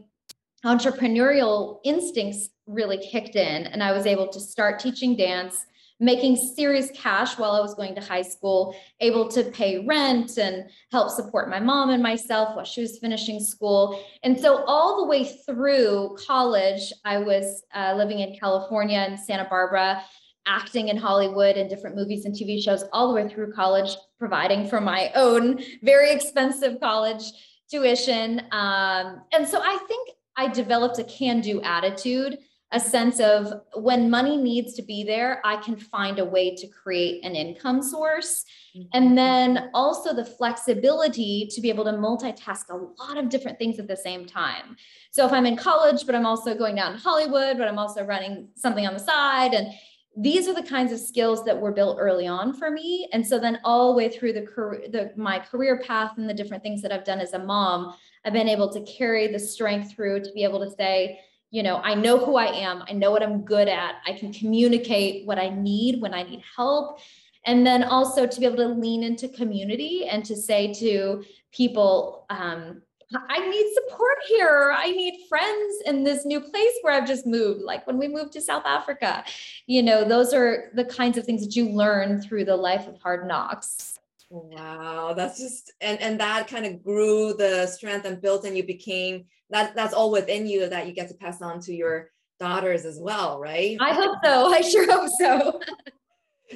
entrepreneurial 0.65 1.79
instincts 1.83 2.49
really 2.65 2.97
kicked 2.97 3.35
in 3.35 3.67
and 3.67 3.83
I 3.83 3.91
was 3.91 4.05
able 4.05 4.27
to 4.27 4.39
start 4.39 4.79
teaching 4.79 5.15
dance, 5.15 5.65
making 5.99 6.35
serious 6.35 6.91
cash 6.93 7.37
while 7.37 7.51
I 7.51 7.59
was 7.59 7.73
going 7.73 7.95
to 7.95 8.01
high 8.01 8.21
school, 8.21 8.75
able 8.99 9.27
to 9.29 9.43
pay 9.45 9.85
rent 9.85 10.37
and 10.37 10.69
help 10.91 11.09
support 11.09 11.49
my 11.49 11.59
mom 11.59 11.89
and 11.89 12.03
myself 12.03 12.55
while 12.55 12.65
she 12.65 12.81
was 12.81 12.99
finishing 12.99 13.39
school. 13.39 13.99
And 14.23 14.39
so, 14.39 14.63
all 14.65 14.97
the 14.97 15.07
way 15.07 15.23
through 15.23 16.17
college, 16.27 16.93
I 17.05 17.17
was 17.17 17.63
uh, 17.73 17.95
living 17.95 18.19
in 18.19 18.37
California 18.37 18.99
and 18.99 19.19
Santa 19.19 19.47
Barbara, 19.49 20.03
acting 20.45 20.89
in 20.89 20.97
Hollywood 20.97 21.57
and 21.57 21.69
different 21.69 21.95
movies 21.95 22.25
and 22.25 22.35
TV 22.35 22.61
shows, 22.61 22.83
all 22.93 23.07
the 23.07 23.13
way 23.15 23.27
through 23.27 23.53
college, 23.53 23.95
providing 24.19 24.67
for 24.67 24.79
my 24.79 25.11
own 25.15 25.59
very 25.81 26.11
expensive 26.11 26.79
college 26.79 27.23
tuition. 27.71 28.41
Um, 28.51 29.21
and 29.33 29.47
so, 29.47 29.61
I 29.63 29.77
think 29.87 30.09
I 30.37 30.47
developed 30.47 30.99
a 30.99 31.03
can 31.03 31.41
do 31.41 31.61
attitude 31.61 32.37
a 32.73 32.79
sense 32.79 33.21
of 33.21 33.53
when 33.75 34.09
money 34.09 34.35
needs 34.35 34.73
to 34.73 34.81
be 34.81 35.03
there, 35.03 35.41
I 35.45 35.55
can 35.57 35.77
find 35.77 36.19
a 36.19 36.25
way 36.25 36.53
to 36.55 36.67
create 36.67 37.23
an 37.23 37.33
income 37.33 37.81
source. 37.81 38.43
Mm-hmm. 38.75 38.87
And 38.93 39.17
then 39.17 39.69
also 39.73 40.13
the 40.13 40.25
flexibility 40.25 41.47
to 41.51 41.61
be 41.61 41.69
able 41.69 41.85
to 41.85 41.91
multitask 41.91 42.65
a 42.69 42.75
lot 42.75 43.17
of 43.17 43.29
different 43.29 43.57
things 43.57 43.79
at 43.79 43.87
the 43.87 43.95
same 43.95 44.25
time. 44.25 44.75
So 45.11 45.25
if 45.25 45.31
I'm 45.31 45.45
in 45.45 45.55
college, 45.55 46.05
but 46.05 46.13
I'm 46.13 46.25
also 46.25 46.53
going 46.55 46.75
down 46.75 46.91
to 46.91 46.99
Hollywood, 46.99 47.57
but 47.57 47.69
I'm 47.69 47.79
also 47.79 48.03
running 48.03 48.49
something 48.55 48.85
on 48.85 48.93
the 48.93 48.99
side. 48.99 49.53
And 49.53 49.69
these 50.17 50.49
are 50.49 50.53
the 50.53 50.63
kinds 50.63 50.91
of 50.91 50.99
skills 50.99 51.45
that 51.45 51.57
were 51.57 51.71
built 51.71 51.97
early 52.01 52.27
on 52.27 52.53
for 52.53 52.69
me. 52.69 53.07
And 53.13 53.25
so 53.25 53.39
then 53.39 53.59
all 53.63 53.93
the 53.93 53.97
way 53.97 54.09
through 54.09 54.33
the 54.33 54.41
career, 54.41 54.87
the, 54.91 55.13
my 55.15 55.39
career 55.39 55.79
path 55.85 56.17
and 56.17 56.29
the 56.29 56.33
different 56.33 56.63
things 56.63 56.81
that 56.81 56.91
I've 56.91 57.05
done 57.05 57.19
as 57.19 57.33
a 57.33 57.39
mom, 57.39 57.93
I've 58.27 58.33
been 58.33 58.49
able 58.49 58.67
to 58.73 58.81
carry 58.81 59.27
the 59.27 59.39
strength 59.39 59.93
through 59.93 60.19
to 60.19 60.31
be 60.33 60.43
able 60.43 60.59
to 60.59 60.69
say, 60.75 61.21
you 61.49 61.63
know, 61.63 61.77
I 61.77 61.95
know 61.95 62.17
who 62.17 62.35
I 62.35 62.47
am, 62.47 62.83
I 62.85 62.91
know 62.91 63.09
what 63.09 63.23
I'm 63.23 63.45
good 63.45 63.69
at, 63.69 63.95
I 64.05 64.11
can 64.11 64.33
communicate 64.33 65.25
what 65.25 65.39
I 65.39 65.47
need 65.47 66.01
when 66.01 66.13
I 66.13 66.23
need 66.23 66.43
help. 66.57 66.99
And 67.45 67.65
then 67.65 67.85
also 67.85 68.27
to 68.27 68.39
be 68.41 68.45
able 68.45 68.57
to 68.57 68.67
lean 68.67 69.01
into 69.01 69.29
community 69.29 70.07
and 70.09 70.25
to 70.25 70.35
say 70.35 70.73
to 70.73 71.23
people, 71.53 72.25
um, 72.29 72.81
I 73.29 73.47
need 73.47 73.73
support 73.75 74.17
here. 74.27 74.75
I 74.77 74.91
need 74.91 75.25
friends 75.29 75.77
in 75.85 76.03
this 76.03 76.25
new 76.25 76.41
place 76.41 76.73
where 76.81 76.93
I've 76.93 77.07
just 77.07 77.25
moved. 77.25 77.61
Like 77.61 77.87
when 77.87 77.97
we 77.97 78.09
moved 78.09 78.33
to 78.33 78.41
South 78.41 78.65
Africa, 78.65 79.23
you 79.67 79.81
know, 79.81 80.03
those 80.03 80.33
are 80.33 80.69
the 80.73 80.83
kinds 80.83 81.17
of 81.17 81.23
things 81.23 81.45
that 81.45 81.55
you 81.55 81.69
learn 81.69 82.21
through 82.21 82.43
the 82.43 82.57
life 82.57 82.87
of 82.87 82.99
hard 82.99 83.25
knocks. 83.25 83.97
Wow, 84.29 85.13
that's 85.15 85.39
just 85.39 85.71
and 85.79 86.01
and 86.01 86.19
that 86.19 86.47
kind 86.47 86.65
of 86.65 86.83
grew 86.83 87.33
the 87.33 87.65
strength 87.67 88.05
and 88.05 88.21
built 88.21 88.43
and 88.43 88.57
you 88.57 88.63
became 88.63 89.25
that 89.49 89.73
that's 89.73 89.93
all 89.93 90.11
within 90.11 90.45
you 90.45 90.67
that 90.67 90.85
you 90.85 90.93
get 90.93 91.07
to 91.07 91.13
pass 91.13 91.41
on 91.41 91.61
to 91.61 91.73
your 91.73 92.11
daughters 92.39 92.85
as 92.85 92.99
well, 92.99 93.39
right? 93.39 93.77
I 93.79 93.93
hope 93.93 94.17
so. 94.23 94.53
I 94.53 94.61
sure 94.61 94.91
hope 94.91 95.09
so. 95.17 95.61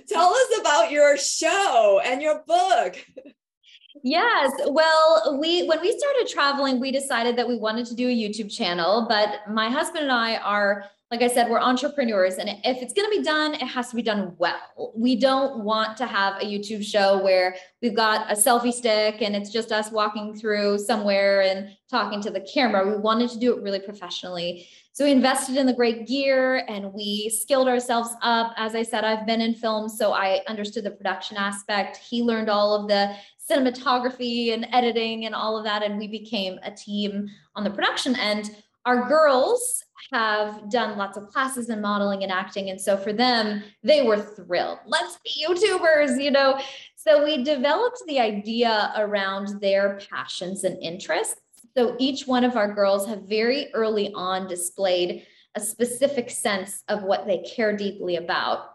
Tell 0.08 0.34
us 0.34 0.60
about 0.60 0.92
your 0.92 1.18
show 1.18 2.02
and 2.04 2.22
your 2.22 2.44
book. 2.46 2.98
Yes. 4.04 4.52
Well, 4.68 5.38
we 5.40 5.66
when 5.68 5.80
we 5.82 5.98
started 5.98 6.28
traveling, 6.28 6.80
we 6.80 6.92
decided 6.92 7.38
that 7.38 7.48
we 7.48 7.58
wanted 7.58 7.86
to 7.88 7.96
do 7.96 8.08
a 8.08 8.12
YouTube 8.12 8.52
channel, 8.52 9.06
but 9.08 9.50
my 9.50 9.70
husband 9.70 10.04
and 10.04 10.12
I 10.12 10.38
are 10.38 10.86
like 11.12 11.22
I 11.22 11.28
said, 11.28 11.50
we're 11.50 11.60
entrepreneurs. 11.60 12.36
And 12.36 12.50
if 12.64 12.82
it's 12.82 12.94
going 12.94 13.12
to 13.12 13.18
be 13.18 13.22
done, 13.22 13.54
it 13.54 13.68
has 13.68 13.90
to 13.90 13.98
be 13.98 14.02
done 14.02 14.34
well. 14.38 14.94
We 14.96 15.18
don't 15.18 15.66
want 15.66 15.98
to 15.98 16.06
have 16.06 16.42
a 16.42 16.46
YouTube 16.46 16.86
show 16.86 17.22
where 17.22 17.54
we've 17.82 17.96
got 17.96 18.32
a 18.32 18.34
selfie 18.36 18.72
stick 18.72 19.22
and 19.22 19.36
it's 19.36 19.52
just 19.52 19.74
us 19.74 19.92
walking 19.92 20.34
through 20.34 20.80
somewhere 20.80 21.42
and 21.42 21.76
talking 21.90 22.22
to 22.22 22.32
the 22.32 22.40
camera. 22.40 22.88
We 22.88 22.96
wanted 22.96 23.30
to 23.32 23.40
do 23.40 23.54
it 23.54 23.62
really 23.62 23.82
professionally. 23.82 24.70
So 24.94 25.04
we 25.04 25.12
invested 25.12 25.58
in 25.58 25.66
the 25.66 25.74
great 25.74 26.08
gear 26.08 26.66
and 26.70 26.94
we 26.94 27.30
skilled 27.30 27.68
ourselves 27.68 28.12
up. 28.22 28.54
As 28.56 28.74
I 28.74 28.84
said, 28.84 29.04
I've 29.04 29.28
been 29.28 29.42
in 29.42 29.54
film, 29.54 29.90
so 29.90 30.14
I 30.14 30.42
understood 30.48 30.86
the 30.86 30.92
production 30.92 31.36
aspect. 31.36 31.98
He 31.98 32.24
learned 32.24 32.50
all 32.50 32.74
of 32.74 32.88
the 32.88 33.14
cinematography 33.50 34.54
and 34.54 34.66
editing 34.72 35.26
and 35.26 35.36
all 35.36 35.58
of 35.58 35.66
that. 35.66 35.84
And 35.84 35.98
we 35.98 36.08
became 36.08 36.58
a 36.64 36.72
team 36.72 37.28
on 37.56 37.66
the 37.66 37.70
production 37.70 38.16
end. 38.16 38.56
Our 38.86 39.08
girls 39.08 39.84
have 40.12 40.70
done 40.70 40.98
lots 40.98 41.18
of 41.18 41.28
classes 41.30 41.70
in 41.70 41.82
modeling 41.82 42.24
and 42.24 42.32
acting. 42.32 42.70
And 42.70 42.80
so 42.80 42.98
for 42.98 43.14
them, 43.14 43.64
they 43.84 44.02
were 44.02 44.18
thrilled. 44.18 44.80
Let's 44.86 45.18
be 45.24 45.46
YouTubers, 45.46 46.22
you 46.22 46.32
know. 46.32 46.60
So 46.96 47.24
we 47.24 47.44
developed 47.44 48.02
the 48.08 48.20
idea 48.20 48.94
around 48.98 49.62
their 49.62 50.00
passions 50.10 50.64
and 50.64 50.82
interests. 50.82 51.40
So 51.76 51.96
each 52.00 52.28
one 52.28 52.44
of 52.44 52.58
our 52.58 52.74
girls 52.74 53.08
have 53.08 53.24
very 53.24 53.74
early 53.74 54.12
on 54.14 54.48
displayed 54.48 55.26
a 55.56 55.60
specific 55.60 56.30
sense 56.30 56.84
of 56.88 57.04
what 57.04 57.26
they 57.26 57.40
care 57.40 57.76
deeply 57.76 58.18
about. 58.18 58.72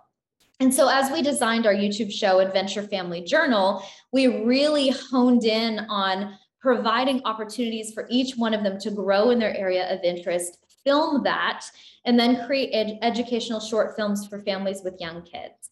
And 0.59 0.73
so, 0.73 0.89
as 0.89 1.11
we 1.13 1.21
designed 1.21 1.67
our 1.67 1.75
YouTube 1.75 2.11
show, 2.11 2.41
Adventure 2.41 2.83
Family 2.83 3.21
Journal, 3.21 3.83
we 4.13 4.43
really 4.45 4.89
honed 4.89 5.45
in 5.45 5.81
on 5.91 6.39
providing 6.61 7.21
opportunities 7.25 7.93
for 7.93 8.07
each 8.11 8.37
one 8.37 8.55
of 8.55 8.63
them 8.63 8.79
to 8.81 8.91
grow 8.91 9.31
in 9.31 9.39
their 9.39 9.55
area 9.55 9.93
of 9.93 10.03
interest, 10.03 10.59
film 10.87 11.25
that, 11.25 11.67
and 12.05 12.19
then 12.19 12.47
create 12.47 12.71
ed- 12.73 12.99
educational 13.03 13.61
short 13.61 13.97
films 13.97 14.27
for 14.27 14.41
families 14.41 14.83
with 14.85 15.01
young 15.01 15.23
kids. 15.23 15.71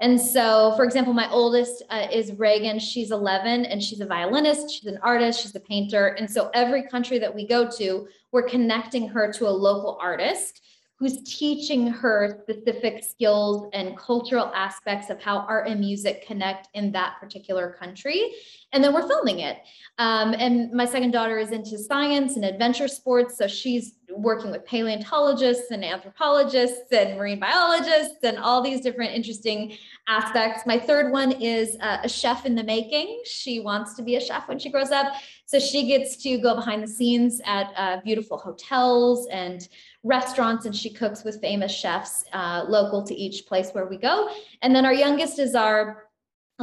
And 0.00 0.20
so, 0.20 0.74
for 0.76 0.84
example, 0.84 1.14
my 1.14 1.30
oldest 1.30 1.82
uh, 1.88 2.08
is 2.12 2.32
Reagan. 2.32 2.78
She's 2.78 3.10
11 3.10 3.64
and 3.64 3.82
she's 3.82 4.00
a 4.00 4.06
violinist, 4.06 4.70
she's 4.70 4.86
an 4.86 4.98
artist, 5.02 5.40
she's 5.40 5.54
a 5.54 5.60
painter. 5.60 6.08
And 6.08 6.30
so, 6.30 6.50
every 6.52 6.82
country 6.86 7.18
that 7.18 7.34
we 7.34 7.46
go 7.46 7.70
to, 7.78 8.06
we're 8.32 8.42
connecting 8.42 9.08
her 9.08 9.32
to 9.32 9.48
a 9.48 9.50
local 9.50 9.96
artist 10.00 10.60
who's 10.98 11.22
teaching 11.24 11.86
her 11.86 12.42
specific 12.42 13.04
skills 13.04 13.68
and 13.74 13.96
cultural 13.98 14.50
aspects 14.54 15.10
of 15.10 15.20
how 15.20 15.40
art 15.40 15.68
and 15.68 15.78
music 15.78 16.26
connect 16.26 16.68
in 16.72 16.90
that 16.90 17.16
particular 17.20 17.76
country. 17.78 18.32
And 18.72 18.82
then 18.82 18.94
we're 18.94 19.06
filming 19.06 19.40
it. 19.40 19.58
Um, 19.98 20.34
and 20.38 20.72
my 20.72 20.86
second 20.86 21.10
daughter 21.10 21.38
is 21.38 21.52
into 21.52 21.78
science 21.78 22.36
and 22.36 22.46
adventure 22.46 22.88
sports. 22.88 23.36
So 23.36 23.46
she's 23.46 23.95
working 24.16 24.50
with 24.50 24.64
paleontologists 24.64 25.70
and 25.70 25.84
anthropologists 25.84 26.90
and 26.92 27.18
marine 27.18 27.38
biologists 27.38 28.22
and 28.22 28.38
all 28.38 28.62
these 28.62 28.80
different 28.80 29.14
interesting 29.14 29.76
aspects. 30.08 30.62
My 30.66 30.78
third 30.78 31.12
one 31.12 31.32
is 31.32 31.76
uh, 31.80 31.98
a 32.02 32.08
chef 32.08 32.46
in 32.46 32.54
the 32.54 32.64
making. 32.64 33.22
She 33.24 33.60
wants 33.60 33.94
to 33.94 34.02
be 34.02 34.16
a 34.16 34.20
chef 34.20 34.48
when 34.48 34.58
she 34.58 34.70
grows 34.70 34.90
up. 34.90 35.14
So 35.44 35.58
she 35.58 35.86
gets 35.86 36.16
to 36.24 36.38
go 36.38 36.54
behind 36.54 36.82
the 36.82 36.88
scenes 36.88 37.40
at 37.44 37.72
uh, 37.76 38.00
beautiful 38.04 38.38
hotels 38.38 39.28
and 39.28 39.68
restaurants 40.02 40.66
and 40.66 40.74
she 40.74 40.90
cooks 40.90 41.24
with 41.24 41.40
famous 41.40 41.72
chefs 41.72 42.24
uh, 42.32 42.64
local 42.68 43.02
to 43.04 43.14
each 43.14 43.46
place 43.46 43.70
where 43.72 43.86
we 43.86 43.96
go. 43.96 44.30
And 44.62 44.74
then 44.74 44.84
our 44.84 44.94
youngest 44.94 45.38
is 45.38 45.54
our 45.54 46.05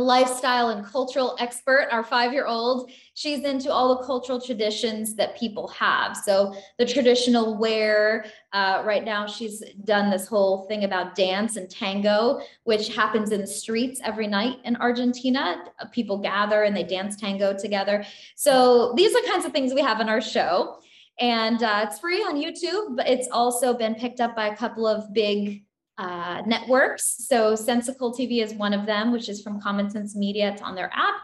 lifestyle 0.02 0.70
and 0.70 0.84
cultural 0.86 1.36
expert, 1.40 1.88
our 1.92 2.04
five 2.04 2.34
year 2.34 2.48
old. 2.48 2.90
She's 3.14 3.44
into 3.44 3.72
all 3.72 3.96
the 3.96 4.04
cultural 4.06 4.42
traditions 4.42 5.16
that 5.16 5.38
people 5.38 5.68
have. 5.68 6.18
So, 6.18 6.56
the 6.80 6.86
traditional 6.86 7.58
wear, 7.58 8.26
uh, 8.54 8.82
right 8.86 9.04
now, 9.04 9.28
she's 9.28 9.64
done 9.84 10.10
this 10.10 10.28
whole 10.28 10.66
thing 10.68 10.84
about 10.84 11.14
dance 11.14 11.58
and 11.58 11.70
tango, 11.70 12.42
which 12.64 12.96
happens 12.96 13.32
in 13.32 13.42
the 13.42 13.48
streets 13.48 14.02
every 14.04 14.28
night 14.28 14.58
in 14.64 14.76
Argentina. 14.78 15.64
People 15.92 16.18
gather 16.18 16.64
and 16.64 16.76
they 16.76 16.84
dance 16.84 17.16
tango 17.16 17.56
together. 17.56 18.04
So, 18.36 18.94
these 18.96 19.16
are 19.16 19.22
kinds 19.32 19.46
of 19.46 19.52
things 19.52 19.74
we 19.74 19.82
have 19.82 20.02
in 20.02 20.10
our 20.10 20.22
show. 20.22 20.78
And 21.20 21.62
uh, 21.62 21.86
it's 21.88 22.00
free 22.00 22.22
on 22.22 22.36
YouTube, 22.36 22.96
but 22.96 23.08
it's 23.08 23.28
also 23.32 23.76
been 23.76 23.94
picked 23.94 24.20
up 24.20 24.36
by 24.36 24.48
a 24.48 24.56
couple 24.56 24.88
of 24.88 25.14
big 25.14 25.64
uh, 25.98 26.42
networks. 26.46 27.28
So 27.28 27.56
Sensical 27.56 28.14
TV 28.14 28.44
is 28.44 28.54
one 28.54 28.74
of 28.74 28.86
them, 28.86 29.12
which 29.12 29.30
is 29.30 29.42
from 29.42 29.62
Common 29.62 29.90
Sense 29.90 30.16
Media. 30.16 30.52
It's 30.52 30.62
on 30.62 30.76
their 30.76 30.92
app. 30.94 31.16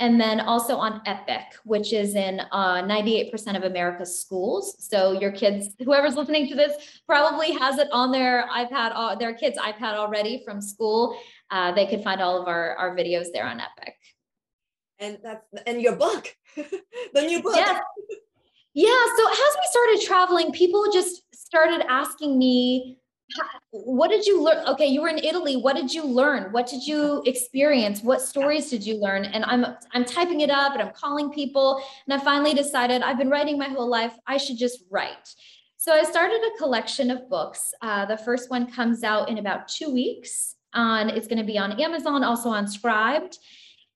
And 0.00 0.20
then 0.20 0.40
also 0.40 0.76
on 0.76 1.02
Epic, 1.06 1.54
which 1.64 1.92
is 1.92 2.16
in 2.16 2.40
uh, 2.50 2.82
98% 2.82 3.56
of 3.56 3.62
America's 3.62 4.18
schools. 4.18 4.76
So 4.90 5.12
your 5.12 5.30
kids, 5.30 5.68
whoever's 5.84 6.16
listening 6.16 6.48
to 6.48 6.56
this, 6.56 6.72
probably 7.06 7.52
has 7.52 7.78
it 7.78 7.86
on 7.92 8.10
their 8.10 8.48
iPad, 8.48 8.90
uh, 8.94 9.14
their 9.14 9.34
kids' 9.34 9.56
iPad 9.56 9.94
already 9.94 10.42
from 10.44 10.60
school. 10.60 11.16
Uh, 11.48 11.70
they 11.72 11.86
can 11.86 12.02
find 12.02 12.20
all 12.20 12.42
of 12.42 12.48
our, 12.48 12.74
our 12.74 12.96
videos 12.96 13.26
there 13.32 13.46
on 13.46 13.60
Epic. 13.60 13.94
And 14.98 15.18
that's 15.22 15.46
and 15.66 15.80
your 15.80 15.94
book, 15.96 16.34
the 16.56 17.22
new 17.22 17.42
book. 17.42 17.54
Yes. 17.54 17.80
Yeah. 18.74 19.04
So 19.16 19.30
as 19.30 19.38
we 19.38 19.68
started 19.70 20.00
traveling, 20.04 20.52
people 20.52 20.84
just 20.92 21.22
started 21.34 21.84
asking 21.88 22.36
me, 22.36 22.98
what 23.70 24.08
did 24.08 24.26
you 24.26 24.42
learn? 24.42 24.66
Okay, 24.66 24.86
you 24.86 25.02
were 25.02 25.08
in 25.08 25.18
Italy. 25.18 25.56
What 25.56 25.76
did 25.76 25.92
you 25.92 26.04
learn? 26.04 26.52
What 26.52 26.66
did 26.66 26.86
you 26.86 27.22
experience? 27.26 28.02
What 28.02 28.20
stories 28.20 28.70
did 28.70 28.86
you 28.86 29.00
learn? 29.00 29.24
And 29.24 29.44
I'm 29.44 29.64
I'm 29.92 30.04
typing 30.04 30.40
it 30.40 30.50
up 30.50 30.72
and 30.72 30.82
I'm 30.82 30.92
calling 30.92 31.30
people. 31.30 31.82
And 32.06 32.20
I 32.20 32.24
finally 32.24 32.54
decided 32.54 33.02
I've 33.02 33.18
been 33.18 33.30
writing 33.30 33.58
my 33.58 33.68
whole 33.68 33.88
life. 33.88 34.14
I 34.26 34.36
should 34.36 34.58
just 34.58 34.84
write. 34.90 35.34
So 35.76 35.92
I 35.92 36.04
started 36.04 36.40
a 36.40 36.58
collection 36.58 37.10
of 37.10 37.28
books. 37.28 37.74
Uh, 37.82 38.06
the 38.06 38.16
first 38.16 38.50
one 38.50 38.70
comes 38.70 39.02
out 39.02 39.28
in 39.28 39.38
about 39.38 39.68
two 39.68 39.92
weeks. 39.92 40.56
On 40.72 41.08
it's 41.08 41.28
going 41.28 41.38
to 41.38 41.44
be 41.44 41.58
on 41.58 41.80
Amazon, 41.80 42.24
also 42.24 42.48
on 42.48 42.66
Scribd. 42.66 43.38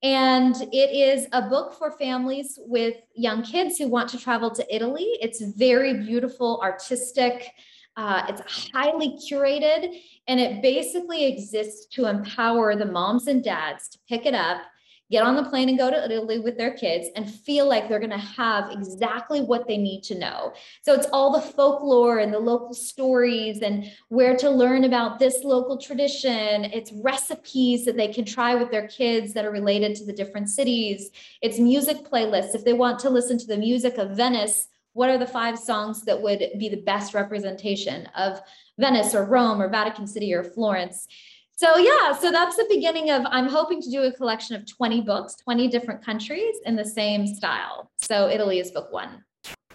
And 0.03 0.55
it 0.73 0.91
is 0.95 1.27
a 1.33 1.43
book 1.43 1.75
for 1.75 1.91
families 1.91 2.59
with 2.62 2.95
young 3.14 3.43
kids 3.43 3.79
who 3.79 3.88
want 3.88 4.09
to 4.11 4.19
travel 4.19 4.51
to 4.53 4.75
Italy. 4.75 5.19
It's 5.21 5.41
very 5.41 5.95
beautiful, 5.95 6.61
artistic. 6.62 7.51
Uh, 7.99 8.23
it's 8.29 8.71
highly 8.73 9.19
curated, 9.29 10.01
and 10.29 10.39
it 10.39 10.63
basically 10.63 11.27
exists 11.27 11.87
to 11.87 12.07
empower 12.07 12.77
the 12.77 12.87
moms 12.87 13.27
and 13.27 13.43
dads 13.43 13.89
to 13.89 13.99
pick 14.09 14.25
it 14.25 14.35
up 14.35 14.63
get 15.11 15.23
on 15.23 15.37
the 15.37 15.45
plane 15.45 15.69
and 15.69 15.79
go 15.79 15.91
to 15.91 16.05
Italy 16.05 16.39
with 16.39 16.59
their 16.59 16.73
kids 16.73 17.09
and 17.17 17.33
feel 17.33 17.67
like 17.67 17.89
they're 17.89 17.99
going 17.99 18.11
to 18.11 18.19
have 18.19 18.71
exactly 18.71 19.41
what 19.41 19.67
they 19.67 19.79
need 19.79 20.03
to 20.03 20.19
know. 20.19 20.53
So 20.83 20.93
it's 20.93 21.07
all 21.13 21.33
the 21.33 21.41
folklore 21.41 22.19
and 22.19 22.33
the 22.33 22.39
local 22.39 22.75
stories 22.75 23.63
and 23.63 23.91
where 24.09 24.37
to 24.37 24.51
learn 24.51 24.85
about 24.85 25.19
this 25.19 25.45
local 25.45 25.79
tradition. 25.79 26.65
It's 26.65 26.93
recipes 26.93 27.85
that 27.87 27.97
they 27.97 28.09
can 28.09 28.25
try 28.25 28.55
with 28.55 28.71
their 28.71 28.89
kids 28.89 29.33
that 29.33 29.45
are 29.45 29.51
related 29.51 29.97
to 29.97 30.05
the 30.05 30.13
different 30.13 30.51
cities. 30.51 31.11
It's 31.41 31.59
music 31.59 31.99
playlists. 32.11 32.55
If 32.55 32.65
they 32.65 32.75
want 32.75 32.99
to 33.01 33.11
listen 33.11 33.39
to 33.39 33.47
the 33.47 33.57
music 33.57 33.97
of 33.97 34.11
Venice, 34.11 34.69
what 34.99 35.09
are 35.09 35.17
the 35.17 35.27
five 35.27 35.57
songs 35.57 36.03
that 36.03 36.21
would 36.21 36.43
be 36.59 36.69
the 36.69 36.83
best 36.83 37.15
representation 37.15 38.07
of 38.17 38.41
Venice 38.81 39.15
or 39.15 39.25
Rome 39.25 39.63
or 39.63 39.69
Vatican 39.69 40.09
City 40.09 40.35
or 40.35 40.43
Florence? 40.43 41.07
So 41.55 41.77
yeah, 41.77 42.13
so 42.13 42.33
that's 42.33 42.57
the 42.57 42.67
beginning 42.69 43.11
of 43.11 43.23
I'm 43.27 43.49
hoping 43.49 43.81
to 43.81 43.91
do 43.91 44.03
a 44.03 44.13
collection 44.13 44.57
of 44.57 44.67
20 44.67 45.03
books, 45.03 45.37
20 45.37 45.69
different 45.69 46.05
countries 46.05 46.57
in 46.67 46.75
the 46.75 46.85
same 46.85 47.29
style. 47.29 47.93
So 47.97 48.29
Italy 48.29 48.59
is 48.59 48.73
book 48.73 48.93
1. 48.93 49.25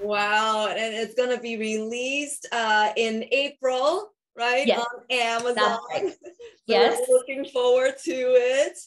Wow, 0.02 0.68
and 0.68 0.94
it's 0.94 1.14
going 1.14 1.34
to 1.34 1.42
be 1.42 1.56
released 1.56 2.48
uh, 2.52 2.92
in 2.98 3.24
April, 3.32 4.13
right? 4.36 4.66
Yes. 4.66 4.80
On 4.80 5.02
Amazon. 5.10 5.80
Right. 5.92 6.12
so 6.24 6.30
yes. 6.68 7.00
looking 7.10 7.46
forward 7.46 7.96
to 8.06 8.12
it. 8.12 8.78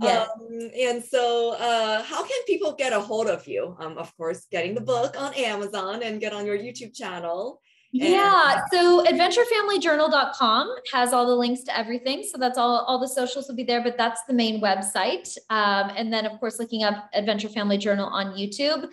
Yes. 0.00 0.28
Um, 0.28 0.70
and 0.78 1.04
so, 1.04 1.52
uh, 1.52 2.02
how 2.02 2.22
can 2.22 2.44
people 2.46 2.72
get 2.72 2.92
a 2.92 3.00
hold 3.00 3.28
of 3.28 3.46
you? 3.46 3.76
Um, 3.78 3.98
of 3.98 4.16
course, 4.16 4.46
getting 4.50 4.74
the 4.74 4.80
book 4.80 5.20
on 5.20 5.34
Amazon 5.34 6.02
and 6.02 6.20
get 6.20 6.32
on 6.32 6.46
your 6.46 6.58
YouTube 6.58 6.94
channel. 6.94 7.60
Yeah. 7.92 8.62
So 8.72 9.04
adventurefamilyjournal.com 9.04 10.74
has 10.94 11.12
all 11.12 11.26
the 11.26 11.34
links 11.36 11.62
to 11.64 11.78
everything. 11.78 12.22
So 12.22 12.38
that's 12.38 12.56
all, 12.56 12.84
all 12.86 12.98
the 12.98 13.08
socials 13.08 13.48
will 13.48 13.54
be 13.54 13.64
there, 13.64 13.82
but 13.82 13.98
that's 13.98 14.22
the 14.26 14.32
main 14.32 14.62
website. 14.62 15.36
Um, 15.50 15.92
and 15.94 16.10
then 16.10 16.24
of 16.24 16.40
course, 16.40 16.58
looking 16.58 16.84
up 16.84 17.10
Adventure 17.12 17.50
Family 17.50 17.76
Journal 17.76 18.06
on 18.06 18.32
YouTube. 18.32 18.88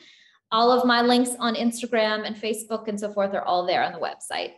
All 0.51 0.71
of 0.71 0.83
my 0.83 1.01
links 1.01 1.31
on 1.39 1.55
Instagram 1.55 2.25
and 2.25 2.35
Facebook 2.35 2.87
and 2.87 2.99
so 2.99 3.13
forth 3.13 3.33
are 3.35 3.43
all 3.43 3.65
there 3.65 3.83
on 3.83 3.93
the 3.93 3.99
website. 3.99 4.53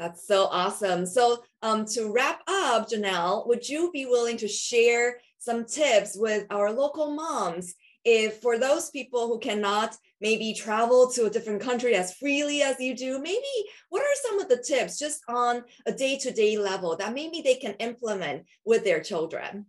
That's 0.00 0.26
so 0.26 0.46
awesome. 0.46 1.04
So 1.04 1.42
um, 1.60 1.84
to 1.92 2.10
wrap 2.10 2.40
up, 2.48 2.88
Janelle, 2.88 3.46
would 3.46 3.68
you 3.68 3.90
be 3.92 4.06
willing 4.06 4.38
to 4.38 4.48
share 4.48 5.18
some 5.36 5.66
tips 5.66 6.16
with 6.18 6.46
our 6.48 6.72
local 6.72 7.10
moms 7.10 7.74
if 8.06 8.40
for 8.40 8.58
those 8.58 8.88
people 8.88 9.26
who 9.26 9.38
cannot 9.38 9.94
maybe 10.22 10.54
travel 10.54 11.10
to 11.10 11.26
a 11.26 11.30
different 11.30 11.60
country 11.60 11.94
as 11.94 12.14
freely 12.14 12.62
as 12.62 12.80
you 12.80 12.96
do 12.96 13.18
maybe 13.18 13.42
what 13.90 14.00
are 14.00 14.22
some 14.22 14.40
of 14.40 14.48
the 14.48 14.56
tips 14.56 14.98
just 14.98 15.20
on 15.28 15.62
a 15.84 15.92
day-to-day 15.92 16.56
level 16.56 16.96
that 16.96 17.12
maybe 17.12 17.42
they 17.42 17.56
can 17.56 17.74
implement 17.74 18.44
with 18.64 18.84
their 18.84 19.02
children 19.02 19.66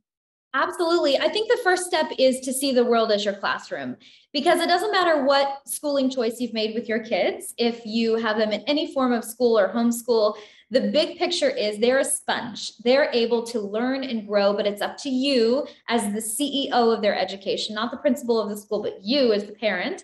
Absolutely. 0.54 1.18
I 1.18 1.30
think 1.30 1.50
the 1.50 1.62
first 1.64 1.86
step 1.86 2.12
is 2.20 2.42
to 2.42 2.52
see 2.52 2.74
the 2.74 2.84
world 2.84 3.12
as 3.12 3.24
your 3.24 3.34
classroom 3.34 3.96
because 4.34 4.60
it 4.60 4.68
doesn't 4.68 4.92
matter 4.92 5.24
what 5.24 5.62
schooling 5.66 6.10
choice 6.10 6.42
you've 6.42 6.54
made 6.54 6.76
with 6.76 6.90
your 6.90 7.00
kids. 7.00 7.54
If 7.58 7.86
you 7.86 8.16
have 8.18 8.38
them 8.38 8.52
in 8.52 8.62
any 8.62 8.94
form 8.94 9.14
of 9.14 9.24
school 9.24 9.58
or 9.58 9.74
homeschool, 9.74 10.36
the 10.70 10.92
big 10.92 11.18
picture 11.18 11.50
is 11.50 11.78
they're 11.78 12.00
a 12.00 12.06
sponge. 12.06 12.78
They're 12.84 13.10
able 13.14 13.44
to 13.48 13.62
learn 13.62 14.04
and 14.04 14.28
grow, 14.28 14.54
but 14.54 14.68
it's 14.68 14.82
up 14.82 14.98
to 15.00 15.10
you 15.10 15.68
as 15.88 16.04
the 16.12 16.20
CEO 16.20 16.72
of 16.72 17.02
their 17.02 17.18
education, 17.18 17.74
not 17.74 17.92
the 17.92 17.98
principal 17.98 18.40
of 18.40 18.50
the 18.50 18.58
school, 18.58 18.82
but 18.82 19.02
you 19.02 19.32
as 19.32 19.46
the 19.46 19.54
parent 19.54 20.04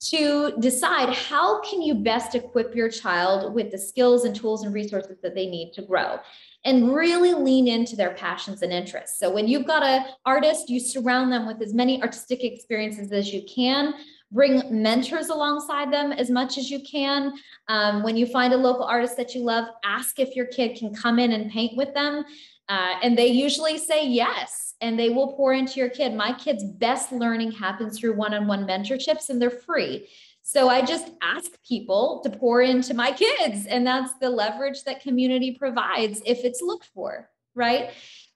to 0.00 0.54
decide 0.58 1.14
how 1.14 1.60
can 1.62 1.80
you 1.80 1.94
best 1.94 2.34
equip 2.34 2.74
your 2.74 2.90
child 2.90 3.54
with 3.54 3.70
the 3.70 3.78
skills 3.78 4.24
and 4.24 4.36
tools 4.36 4.64
and 4.64 4.74
resources 4.74 5.16
that 5.22 5.34
they 5.34 5.46
need 5.46 5.72
to 5.72 5.82
grow 5.82 6.18
and 6.64 6.94
really 6.94 7.34
lean 7.34 7.68
into 7.68 7.96
their 7.96 8.14
passions 8.14 8.62
and 8.62 8.72
interests 8.72 9.18
so 9.18 9.30
when 9.30 9.48
you've 9.48 9.66
got 9.66 9.82
an 9.82 10.04
artist 10.24 10.68
you 10.68 10.80
surround 10.80 11.32
them 11.32 11.46
with 11.46 11.60
as 11.62 11.74
many 11.74 12.02
artistic 12.02 12.42
experiences 12.42 13.12
as 13.12 13.32
you 13.32 13.42
can 13.52 13.94
bring 14.32 14.62
mentors 14.82 15.28
alongside 15.28 15.92
them 15.92 16.10
as 16.10 16.30
much 16.30 16.58
as 16.58 16.70
you 16.70 16.80
can 16.90 17.32
um, 17.68 18.02
when 18.02 18.16
you 18.16 18.26
find 18.26 18.52
a 18.52 18.56
local 18.56 18.84
artist 18.84 19.16
that 19.16 19.34
you 19.34 19.42
love 19.42 19.66
ask 19.84 20.18
if 20.18 20.34
your 20.34 20.46
kid 20.46 20.76
can 20.78 20.94
come 20.94 21.18
in 21.18 21.32
and 21.32 21.50
paint 21.50 21.76
with 21.76 21.92
them 21.94 22.24
uh, 22.68 22.94
and 23.02 23.16
they 23.16 23.26
usually 23.26 23.78
say 23.78 24.06
yes, 24.06 24.74
and 24.80 24.98
they 24.98 25.10
will 25.10 25.34
pour 25.34 25.52
into 25.52 25.78
your 25.78 25.90
kid. 25.90 26.14
My 26.14 26.32
kid's 26.32 26.64
best 26.64 27.12
learning 27.12 27.52
happens 27.52 27.98
through 27.98 28.16
one 28.16 28.32
on 28.32 28.46
one 28.46 28.66
mentorships, 28.66 29.28
and 29.28 29.40
they're 29.40 29.50
free. 29.50 30.08
So 30.46 30.68
I 30.68 30.84
just 30.84 31.10
ask 31.22 31.50
people 31.66 32.20
to 32.22 32.28
pour 32.28 32.60
into 32.60 32.92
my 32.92 33.12
kids, 33.12 33.64
and 33.64 33.86
that's 33.86 34.12
the 34.20 34.28
leverage 34.28 34.84
that 34.84 35.00
community 35.00 35.52
provides 35.52 36.20
if 36.26 36.44
it's 36.44 36.60
looked 36.60 36.90
for, 36.94 37.30
right? 37.54 37.92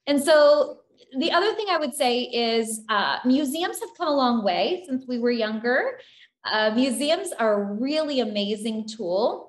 And 0.07 0.21
so 0.21 0.79
the 1.19 1.31
other 1.31 1.53
thing 1.53 1.67
I 1.69 1.77
would 1.77 1.93
say 1.93 2.21
is 2.23 2.81
uh, 2.89 3.19
museums 3.25 3.79
have 3.79 3.89
come 3.95 4.07
a 4.07 4.15
long 4.15 4.43
way 4.43 4.83
since 4.87 5.05
we 5.07 5.19
were 5.19 5.29
younger. 5.29 5.99
Uh, 6.43 6.71
museums 6.73 7.31
are 7.31 7.61
a 7.61 7.73
really 7.73 8.21
amazing 8.21 8.87
tool 8.87 9.48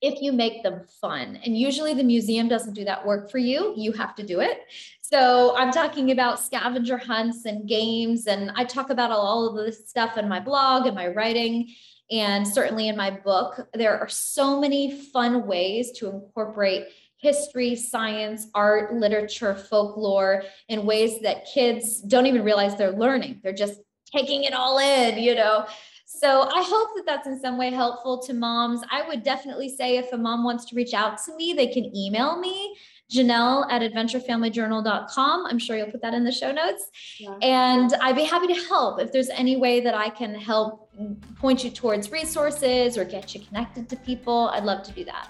if 0.00 0.22
you 0.22 0.32
make 0.32 0.62
them 0.62 0.82
fun. 1.00 1.38
And 1.44 1.56
usually 1.56 1.94
the 1.94 2.04
museum 2.04 2.48
doesn't 2.48 2.74
do 2.74 2.84
that 2.84 3.06
work 3.06 3.30
for 3.30 3.38
you, 3.38 3.74
you 3.76 3.92
have 3.92 4.14
to 4.16 4.22
do 4.22 4.40
it. 4.40 4.60
So 5.02 5.56
I'm 5.56 5.72
talking 5.72 6.12
about 6.12 6.38
scavenger 6.38 6.96
hunts 6.96 7.44
and 7.44 7.68
games, 7.68 8.26
and 8.26 8.52
I 8.54 8.64
talk 8.64 8.90
about 8.90 9.10
all 9.10 9.48
of 9.48 9.56
this 9.56 9.88
stuff 9.88 10.16
in 10.16 10.28
my 10.28 10.40
blog 10.40 10.86
and 10.86 10.94
my 10.94 11.08
writing. 11.08 11.74
And 12.12 12.46
certainly 12.46 12.88
in 12.88 12.96
my 12.96 13.10
book, 13.10 13.68
there 13.74 13.98
are 13.98 14.08
so 14.08 14.60
many 14.60 15.00
fun 15.12 15.46
ways 15.46 15.92
to 15.98 16.08
incorporate 16.08 16.86
history, 17.18 17.76
science, 17.76 18.46
art, 18.54 18.94
literature, 18.94 19.54
folklore 19.54 20.42
in 20.68 20.86
ways 20.86 21.20
that 21.20 21.46
kids 21.52 22.00
don't 22.00 22.26
even 22.26 22.42
realize 22.42 22.76
they're 22.76 22.90
learning. 22.92 23.40
They're 23.42 23.52
just 23.52 23.80
taking 24.06 24.44
it 24.44 24.54
all 24.54 24.78
in, 24.78 25.18
you 25.18 25.34
know. 25.34 25.66
So 26.12 26.42
I 26.42 26.62
hope 26.66 26.88
that 26.96 27.06
that's 27.06 27.28
in 27.28 27.40
some 27.40 27.56
way 27.56 27.70
helpful 27.70 28.18
to 28.18 28.34
moms. 28.34 28.82
I 28.90 29.06
would 29.06 29.22
definitely 29.22 29.68
say 29.68 29.96
if 29.96 30.12
a 30.12 30.18
mom 30.18 30.42
wants 30.42 30.64
to 30.66 30.74
reach 30.74 30.92
out 30.92 31.22
to 31.24 31.36
me, 31.36 31.52
they 31.52 31.68
can 31.68 31.96
email 31.96 32.36
me. 32.36 32.76
Janelle 33.10 33.70
at 33.70 33.80
adventurefamilyjournal.com. 33.80 35.46
I'm 35.46 35.58
sure 35.58 35.76
you'll 35.76 35.90
put 35.90 36.02
that 36.02 36.12
in 36.12 36.24
the 36.24 36.32
show 36.32 36.52
notes. 36.52 36.90
Yeah. 37.18 37.34
And 37.42 37.94
I'd 38.02 38.16
be 38.16 38.24
happy 38.24 38.48
to 38.48 38.60
help 38.68 39.00
if 39.00 39.12
there's 39.12 39.30
any 39.30 39.56
way 39.56 39.80
that 39.80 39.94
I 39.94 40.10
can 40.10 40.34
help 40.34 40.90
point 41.38 41.64
you 41.64 41.70
towards 41.70 42.10
resources 42.10 42.98
or 42.98 43.04
get 43.04 43.34
you 43.34 43.40
connected 43.40 43.88
to 43.88 43.96
people. 43.96 44.50
I'd 44.52 44.64
love 44.64 44.82
to 44.84 44.92
do 44.92 45.04
that. 45.04 45.28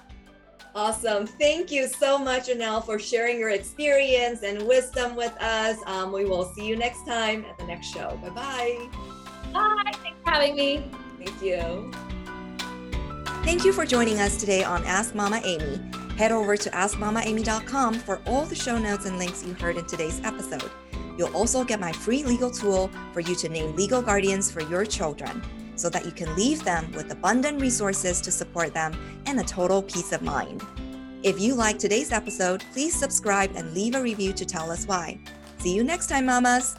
Awesome. 0.75 1.27
Thank 1.27 1.71
you 1.71 1.89
so 1.89 2.19
much, 2.19 2.49
Janelle, 2.49 2.85
for 2.85 2.99
sharing 2.99 3.39
your 3.39 3.51
experience 3.51 4.43
and 4.43 4.67
wisdom 4.67 5.15
with 5.15 5.37
us. 5.41 5.79
Um, 5.87 6.13
we 6.13 6.25
will 6.25 6.45
see 6.55 6.67
you 6.67 6.77
next 6.77 7.05
time 7.07 7.45
at 7.45 7.59
the 7.59 7.65
next 7.65 7.89
show. 7.93 8.19
Bye-bye. 8.23 9.20
Bye. 9.53 9.93
Thanks 10.03 10.19
for 10.25 10.31
having 10.31 10.57
me. 10.57 10.91
Thank 11.19 11.43
you. 11.43 11.91
Thank 13.45 13.65
you 13.65 13.73
for 13.73 13.87
joining 13.87 14.21
us 14.21 14.37
today 14.39 14.65
on 14.65 14.85
Ask 14.85 15.15
Mama 15.15 15.41
Amy. 15.45 15.81
Head 16.17 16.33
over 16.33 16.57
to 16.57 16.71
askmamaamy.com 16.71 17.95
for 17.95 18.21
all 18.27 18.45
the 18.45 18.55
show 18.55 18.79
notes 18.79 19.07
and 19.07 19.19
links 19.19 19.45
you 19.45 19.55
heard 19.55 19.77
in 19.77 19.87
today's 19.87 20.21
episode. 20.25 20.71
You'll 21.17 21.35
also 21.35 21.65
get 21.65 21.81
my 21.81 21.93
free 21.93 22.23
legal 22.23 22.51
tool 22.51 22.91
for 23.13 23.21
you 23.21 23.35
to 23.37 23.49
name 23.49 23.75
legal 23.75 24.03
guardians 24.03 24.51
for 24.51 24.61
your 24.63 24.85
children 24.85 25.43
so 25.77 25.89
that 25.89 26.05
you 26.05 26.13
can 26.13 26.35
leave 26.37 26.63
them 26.63 26.93
with 26.93 27.11
abundant 27.11 27.61
resources 27.61 28.21
to 28.21 28.31
support 28.31 28.75
them 28.75 28.95
and 29.27 29.41
a 29.41 29.45
total 29.45 29.83
peace 29.83 30.13
of 30.13 30.21
mind. 30.23 30.63
If 31.23 31.41
you 31.41 31.55
like 31.55 31.79
today's 31.79 32.13
episode, 32.13 32.65
please 32.73 32.95
subscribe 32.95 33.53
and 33.55 33.75
leave 33.75 33.95
a 33.95 34.03
review 34.03 34.33
to 34.35 34.45
tell 34.45 34.71
us 34.71 34.87
why. 34.87 35.19
See 35.59 35.75
you 35.75 35.85
next 35.85 36.09
time, 36.09 36.27
mamas! 36.27 36.77